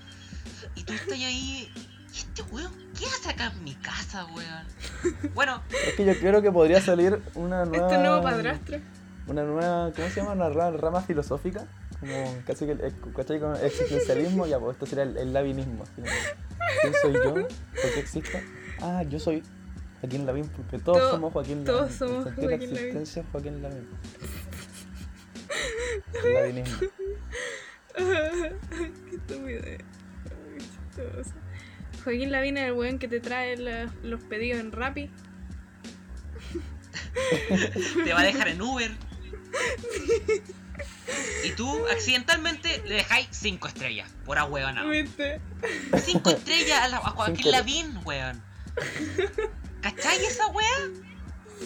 [0.74, 1.70] Y tú estás ahí.
[2.12, 5.24] ¿Y este weón qué hace acá en mi casa, weón?
[5.34, 7.88] Bueno, Es que yo creo que podría salir una nueva...
[7.88, 8.78] tu nuevo padrastro.
[9.26, 10.32] Una nueva, ¿cómo se llama?
[10.32, 11.64] Una rama filosófica,
[12.06, 13.40] como casi que, el- ¿cachai?
[13.40, 15.32] Con existencialismo, ya, pues esto sería el, el
[15.82, 16.06] así como,
[16.82, 17.34] ¿Quién soy yo?
[17.34, 17.46] ¿Por
[17.94, 18.38] qué existo?
[18.80, 19.42] Ah, yo soy
[20.00, 21.66] Joaquín Lavín, porque todos To- somos Joaquín Lavín.
[21.66, 22.70] todos somos la Joaquín Lavín.
[22.72, 23.88] existencia es Joaquín Lavín.
[26.24, 26.78] El lavinismo.
[27.96, 29.60] Qué estúpido.
[29.64, 29.78] eh.
[32.04, 35.10] Joaquín Lavín es el weón que te trae la- los pedidos en Rappi.
[38.04, 38.90] te va a dejar en Uber.
[41.44, 44.38] Y tú accidentalmente le dejáis 5 estrellas por.
[44.88, 45.40] ¿Viste?
[46.02, 47.50] 5 estrellas a, la- a Joaquín.
[47.50, 48.42] Lavín, weón.
[49.80, 50.90] ¿Cachai esa wea?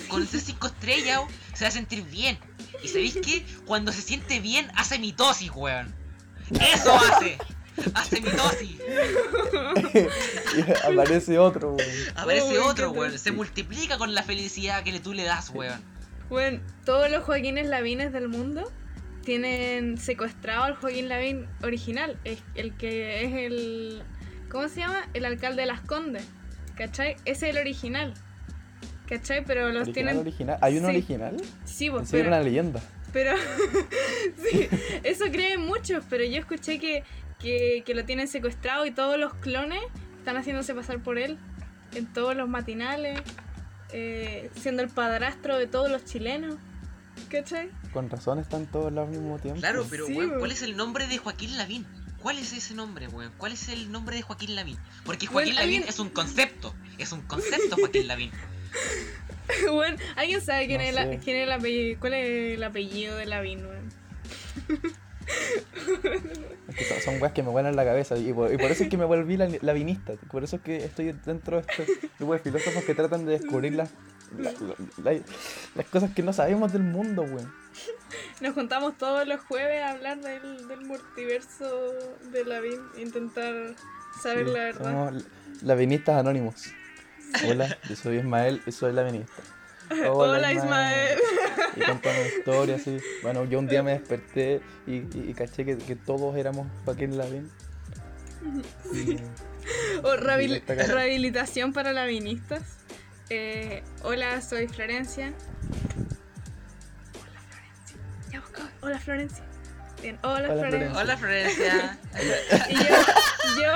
[0.08, 2.38] Con esas 5 estrellas oh, se va a sentir bien.
[2.82, 3.44] ¿Y sabéis qué?
[3.64, 5.94] Cuando se siente bien, hace mitosis, weón.
[6.50, 7.38] ¡Eso hace!
[7.94, 8.76] Hace mitosis.
[10.84, 11.90] Aparece otro, weón.
[12.16, 13.18] Aparece otro, weón.
[13.18, 15.80] Se multiplica con la felicidad que tú le das, weón.
[16.28, 18.70] Bueno, todos los Joaquines Lavines del mundo
[19.32, 24.02] tienen secuestrado al Joaquín Lavín original, es el que es el
[24.48, 25.06] ¿cómo se llama?
[25.12, 26.24] El alcalde de Las Condes.
[26.78, 27.16] ¿Cachai?
[27.26, 28.14] Ese es el original.
[29.06, 29.44] ¿Cachai?
[29.44, 30.58] Pero los Original, tienen original.
[30.62, 30.88] ¿Hay un Sí.
[30.88, 31.36] original?
[31.66, 32.80] Sí, pues, que era pero, una leyenda.
[33.12, 33.36] pero
[34.50, 34.66] sí,
[35.02, 37.04] eso creen muchos, pero yo escuché que,
[37.38, 39.82] que, que lo tienen secuestrado y todos los clones
[40.16, 41.36] están haciéndose pasar por él
[41.94, 43.20] en todos los matinales,
[43.92, 46.54] eh, siendo el padrastro de todos los chilenos.
[47.30, 47.70] ¿Cachai?
[47.92, 49.60] Con razón están todos al mismo tiempo.
[49.60, 50.38] Claro, pero Sí, weón.
[50.38, 51.86] ¿cuál es el nombre de Joaquín Lavín?
[52.22, 53.32] ¿Cuál es ese nombre, weón?
[53.38, 54.76] ¿Cuál es el nombre de Joaquín Lavín?
[55.04, 56.74] Porque Joaquín Bueno, Lavín alguien- es un concepto.
[56.98, 58.30] Es un concepto, Joaquín Lavín.
[59.72, 62.00] bueno, ¿alguien sabe quién, No es, la- quién es el apellido?
[62.00, 63.88] ¿Cuál es el apellido de Lavín, weón?
[66.68, 68.82] Es que son, son weas que me vuelan la cabeza y por, y por eso
[68.84, 70.14] es que me volví la, lavinista.
[70.30, 71.86] Por eso es que estoy dentro de estos
[72.18, 73.90] grupos de filósofos que tratan de descubrir las,
[74.36, 75.20] la- la- la-
[75.74, 77.52] las cosas que no sabemos del mundo, weón.
[78.40, 81.92] Nos juntamos todos los jueves a hablar del, del multiverso
[82.32, 83.74] de Lavín, intentar
[84.22, 84.84] saber Sí, la verdad.
[85.10, 85.24] Somos
[85.62, 86.54] lavinistas anónimos.
[87.46, 89.32] Hola, yo soy Ismael y soy lavinista.
[90.10, 91.18] Hola, Ismael.
[91.76, 92.98] Y contamos historias, sí.
[93.22, 97.16] Bueno, yo un día me desperté y, y- y caché que, que todos éramos Joaquín
[97.18, 97.50] Lavín.
[98.92, 99.16] Y-
[100.02, 102.62] O rehabil- rehabilitación para lavinistas.
[103.30, 105.34] Eh, hola, soy Florencia.
[107.14, 107.96] Hola, Florencia.
[108.32, 108.62] Ya buscó.
[108.80, 109.44] Hola, Florencia.
[110.00, 110.98] Bien, hola, Hola, Florencia.
[110.98, 111.98] Hola, Florencia.
[112.70, 113.74] Y yo,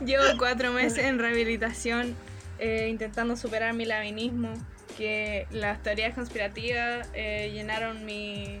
[0.00, 2.16] yo llevo cuatro meses en rehabilitación
[2.58, 4.52] eh, intentando superar mi lavinismo,
[4.96, 8.60] que las teorías conspirativas eh, llenaron mi,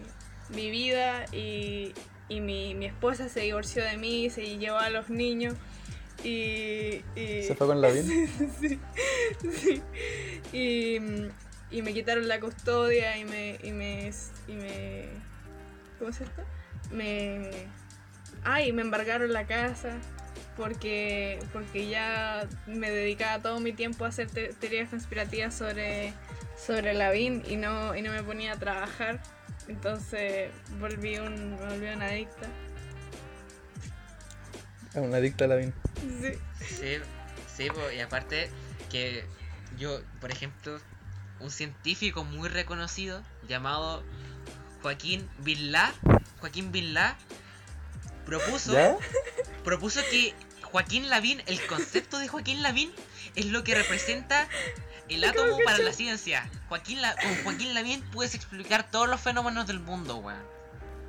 [0.50, 1.94] mi vida y,
[2.28, 5.54] y mi, mi esposa se divorció de mí, se llevó a los niños
[6.24, 7.02] y...
[7.14, 8.04] y- ¿Se fue con Lavín?
[8.60, 8.80] sí,
[9.52, 9.82] sí.
[10.52, 10.96] Y,
[11.70, 14.10] y me quitaron la custodia y me, y me,
[14.48, 15.08] y me
[15.98, 16.42] ¿cómo es esto?
[16.92, 17.50] Me,
[18.44, 19.96] ay, me embargaron la casa
[20.56, 26.12] porque, porque ya me dedicaba todo mi tiempo a hacer te- teorías conspirativas sobre,
[26.56, 29.20] sobre Lavín y no, y no me ponía a trabajar.
[29.66, 32.46] Entonces volví, un, me volví una adicta.
[35.00, 35.74] Es una adicta a la vin.
[36.20, 36.32] Sí.
[36.66, 36.98] Sí,
[37.56, 38.50] sí, po, y aparte
[38.90, 39.24] que
[39.78, 40.80] yo, por ejemplo,
[41.40, 44.04] un científico muy reconocido llamado
[44.82, 45.92] Joaquín Vilá,
[46.40, 47.16] Joaquín Vilá,
[48.24, 48.96] propuso, ¿Ya?
[49.64, 52.92] propuso que Joaquín Lavín, el concepto de Joaquín Lavín
[53.34, 54.48] es lo que representa
[55.08, 56.48] el átomo para la ciencia.
[56.68, 60.42] Joaquín La- con Joaquín Lavín puedes explicar todos los fenómenos del mundo, weón.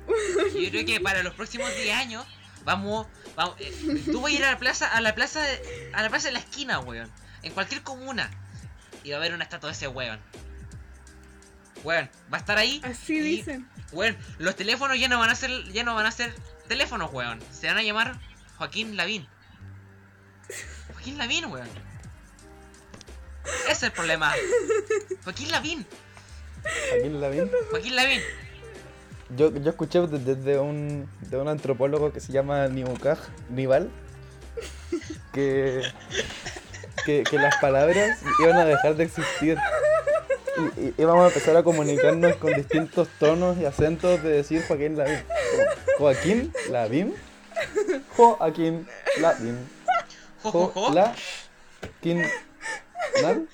[0.08, 2.24] Yo creo que para los próximos 10 años
[2.66, 3.72] vamos, vamos eh,
[4.12, 6.32] tú vas a ir a la plaza, a la plaza, de, a la plaza de
[6.32, 7.10] la esquina, weón,
[7.42, 8.30] en cualquier comuna
[9.02, 10.20] y va a haber una estatua de ese weón.
[11.82, 12.82] Weón, va a estar ahí.
[12.84, 13.68] Así y, dicen.
[13.92, 16.34] Weón, los teléfonos ya no van a ser, ya no van a ser
[16.68, 17.40] teléfonos, weón.
[17.50, 18.18] Se van a llamar
[18.58, 19.26] Joaquín Lavín.
[20.92, 21.68] Joaquín Lavín, weón.
[23.44, 24.34] Ese es el problema.
[25.24, 25.86] Joaquín Lavín.
[26.66, 27.50] Aquí en la vin.
[27.70, 28.20] Joaquín Lavín.
[29.36, 33.18] Yo, yo escuché de- desde un, de un antropólogo que se llama Nimukaj
[33.50, 33.90] Nival
[35.32, 35.82] que,
[37.04, 39.58] que, que las palabras iban a dejar de existir.
[40.78, 44.96] Y, y íbamos a empezar a comunicarnos con distintos tonos y acentos de decir Joaquín
[44.96, 45.18] Lavín.
[45.98, 47.14] Joaquín Lavín.
[48.16, 48.86] Joaquín
[49.20, 49.58] Lavín.
[50.42, 50.92] Jo, jo.
[50.92, 52.22] Joaquín
[53.22, 53.46] Nal.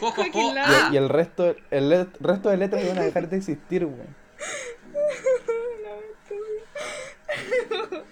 [0.00, 0.54] Jo, jo, Joaquín jo.
[0.54, 0.74] Lavín.
[0.90, 4.21] Y, y el resto, el le- resto de letras iban a dejar de existir, weón.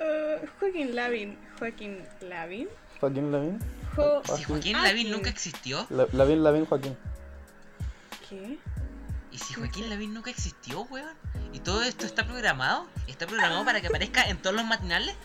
[0.00, 1.36] Uh, Joaquín Lavín.
[1.58, 2.68] Joaquín Lavín.
[3.00, 3.58] Joaquín Lavín.
[3.96, 5.86] Jo si Joaquín Ah, Lavín nunca existió.
[5.90, 6.96] La- Lavín, Lavín, Joaquín.
[8.28, 8.58] ¿Qué?
[9.32, 11.16] Y si Joaquín Lavín nunca existió, weón.
[11.52, 12.86] Y todo esto está programado.
[13.08, 15.16] Está programado para que aparezca en todos los matinales.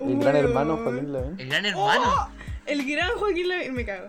[0.00, 0.46] El gran Weón.
[0.46, 1.40] hermano Joaquín Lavín.
[1.40, 2.30] El gran hermano.
[2.64, 3.74] El gran Joaquín Lavín.
[3.74, 4.06] Me cago.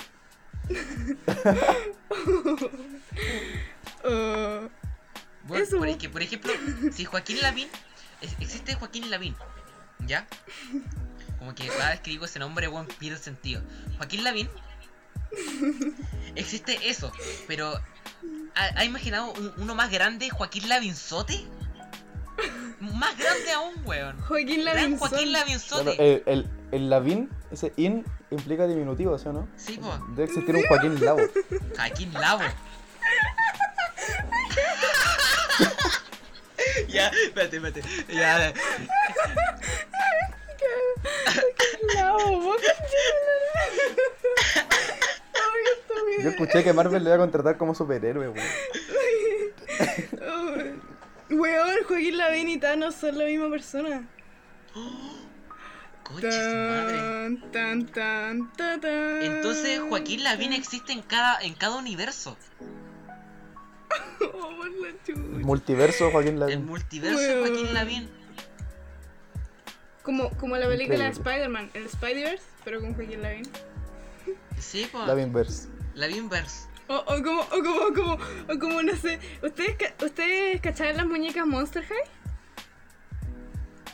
[4.05, 4.69] Uh,
[5.45, 5.77] Bueno, Eso.
[5.77, 6.51] por, es que, por ejemplo,
[6.91, 7.67] si Joaquín Lavín,
[8.21, 9.35] es- existe Joaquín Lavín,
[9.99, 10.25] ¿ya?
[11.39, 13.61] Como que cada vez que digo ese nombre, bueno, pierde sentido.
[13.97, 14.49] Joaquín Lavín,
[16.35, 17.11] existe eso,
[17.47, 17.73] pero
[18.55, 21.45] ¿ha, ha imaginado un- uno más grande, Joaquín Lavinzote?
[22.79, 24.19] Más grande aún, weón.
[24.21, 24.97] Joaquín Gran Lavín.
[24.97, 26.13] Joaquín Bueno, Lavinzote.
[26.15, 29.47] el, el, el Lavín, ese in implica diminutivo, ¿sí o no?
[29.55, 29.95] Sí, po.
[30.09, 31.21] Debe existir un Joaquín Lavo.
[31.77, 32.43] Joaquín Lavo.
[36.87, 37.81] ya, espérate, espérate.
[38.09, 38.53] Ya,
[46.23, 48.47] Yo escuché que Marvel le iba a contratar como superhéroe, weón.
[50.27, 50.55] Oh,
[51.29, 54.07] Weón, Joaquín Lavín y Thanos son la misma persona.
[56.21, 59.23] Tan, tan, tan, ta, tan.
[59.23, 62.37] Entonces Joaquín Lavín existe en cada, en cada universo.
[64.21, 65.19] Oh, por la chucha.
[65.19, 66.65] Multiverso Joaquín El Lavín.
[66.65, 67.73] multiverso de Joaquín.
[67.73, 68.09] Lavín.
[70.03, 71.31] Como, como la película de Increíble.
[71.31, 73.47] Spider-Man, el Spider-Verse, pero con Joaquín Lavín.
[74.59, 75.05] Sí, po.
[75.05, 75.67] Lavinverse.
[75.95, 76.67] Lavinverse.
[76.87, 78.13] O, o como, o como, como,
[78.53, 79.19] o como, no sé.
[79.41, 81.97] ¿Ustedes, ca- ¿Ustedes cachaban las muñecas Monster High?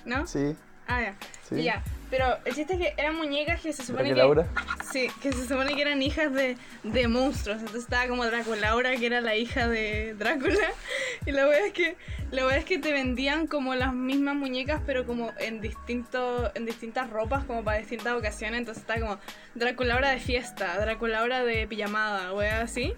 [0.05, 0.27] ¿No?
[0.27, 0.55] Sí,
[0.87, 1.15] Ah, ya.
[1.47, 1.63] sí.
[1.63, 1.83] Ya.
[2.11, 4.15] Pero el chiste es que eran muñecas que se ¿Será supone que.
[4.15, 4.47] Laura?
[4.91, 7.59] Sí, que se supone que eran hijas de, de monstruos.
[7.59, 10.55] Entonces estaba como Draculaura, que era la hija de Drácula.
[11.25, 11.95] Y la verdad es que
[12.31, 16.65] la verdad es que te vendían como las mismas muñecas, pero como en distinto, en
[16.65, 18.59] distintas ropas, como para distintas ocasiones.
[18.59, 19.19] Entonces estaba como
[19.55, 22.93] Draculaura de fiesta, Draculaura de pijamada, wea así.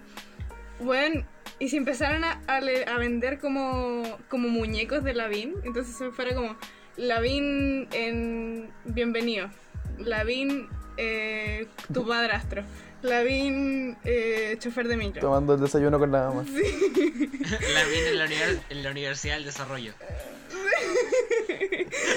[0.79, 1.23] Bueno,
[1.59, 6.57] y si empezaron a, a vender como, como muñecos de Lavín, entonces se fuera como
[6.95, 9.49] Lavín en Bienvenido,
[9.97, 10.67] Lavín
[10.97, 12.63] eh, tu padrastro,
[13.01, 15.21] Lavín eh, chofer de micro.
[15.21, 16.43] Tomando el desayuno con la mamá.
[16.43, 18.25] Lavín en la,
[18.69, 19.93] en la Universidad del Desarrollo.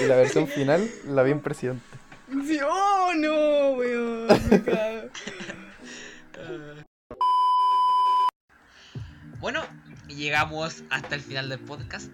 [0.01, 1.83] Y la versión final, Lavín presidente.
[2.45, 4.27] Sí, ¡Oh, no, weón!
[9.39, 9.63] Bueno,
[10.07, 12.11] llegamos hasta el final del podcast.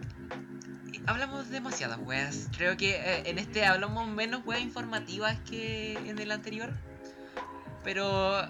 [1.06, 2.48] Hablamos demasiadas weas.
[2.56, 6.72] Creo que eh, en este hablamos menos weas informativas que en el anterior.
[7.84, 8.48] Pero.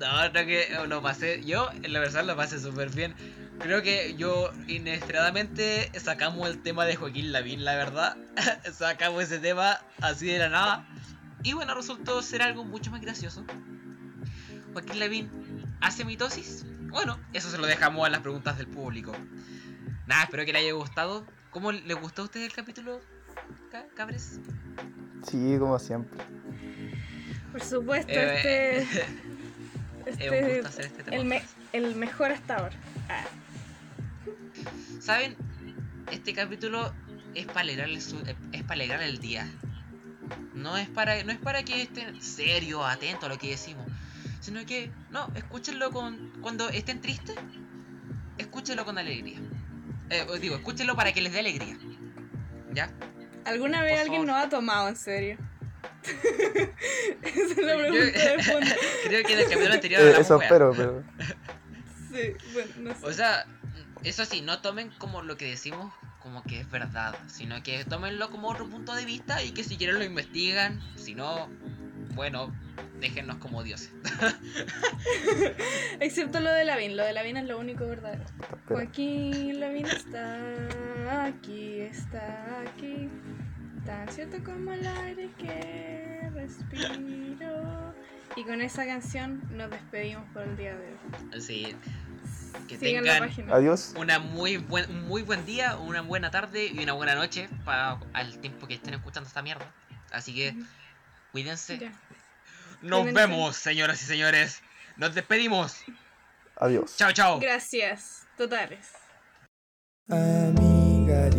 [0.00, 1.44] No, creo que lo pasé.
[1.44, 3.14] Yo, en la verdad, lo pasé súper bien.
[3.60, 8.16] Creo que yo, inesperadamente, sacamos el tema de Joaquín Lavín, la verdad.
[8.72, 10.88] sacamos ese tema así de la nada.
[11.44, 13.44] Y bueno, resultó ser algo mucho más gracioso.
[14.72, 15.30] Joaquín Lavín
[15.80, 16.64] hace mitosis.
[16.88, 19.12] Bueno, eso se lo dejamos a las preguntas del público.
[20.06, 21.24] Nada, espero que les haya gustado.
[21.52, 23.00] ¿Cómo les gustó a ustedes el capítulo?
[23.70, 24.40] ca- cabres?
[25.30, 26.18] Sí, como siempre.
[27.52, 29.06] Por supuesto, Eh, este.
[30.04, 31.16] Es este un gusto hacer este tema.
[31.16, 31.42] el, me-
[31.72, 32.74] el mejor hasta ahora.
[33.08, 33.24] Ah,
[35.00, 35.36] ¿Saben?
[36.10, 36.92] Este capítulo
[37.34, 38.20] es para alegrar el, su-
[38.52, 39.48] es para alegrar el día.
[40.54, 43.86] No es para no es para que estén serios, atentos a lo que decimos,
[44.40, 47.36] sino que no, escúchenlo con cuando estén tristes,
[48.38, 49.38] escúchenlo con alegría.
[50.12, 51.76] Eh, os digo, escúchenlo para que les dé alegría.
[52.72, 52.90] ¿Ya?
[53.44, 54.36] ¿Alguna vez Por alguien favor.
[54.40, 55.38] nos ha tomado en serio?
[57.22, 58.70] Esa es la Yo- pregunta de fondo.
[59.04, 61.02] Creo que en el capítulo anterior Eh, hablamos eso espero, pero.
[62.12, 63.06] Sí, bueno, no sé.
[63.06, 63.46] O sea,
[64.04, 68.30] eso sí, no tomen como lo que decimos como que es verdad, sino que tómenlo
[68.30, 71.48] como otro punto de vista y que si quieren lo investigan, si no,
[72.14, 72.52] bueno,
[73.00, 73.92] déjennos como dioses.
[76.00, 76.96] Excepto lo de Lavín.
[76.96, 78.24] Lo de Lavín es lo único verdadero.
[78.68, 80.38] Joaquín Lavín está
[81.26, 83.08] aquí, está aquí.
[83.84, 87.94] Tan cierto como el aire que respiro.
[88.36, 91.36] Y con esa canción nos despedimos por el día de hoy.
[91.36, 91.76] Así,
[92.68, 93.54] que Sigan la tengan página.
[93.54, 93.94] Adiós.
[93.96, 98.38] una muy buen, muy buen día, una buena tarde y una buena noche para al
[98.38, 99.66] tiempo que estén escuchando esta mierda.
[100.12, 100.54] Así que.
[101.32, 101.78] Cuídense.
[101.78, 101.92] Ya.
[102.82, 103.20] Nos Cuídense.
[103.26, 104.62] vemos, señoras y señores.
[104.96, 105.82] Nos despedimos.
[106.56, 106.96] Adiós.
[106.96, 107.40] Chao, chao.
[107.40, 108.26] Gracias.
[108.36, 108.92] Totales.
[110.08, 111.30] Amiga.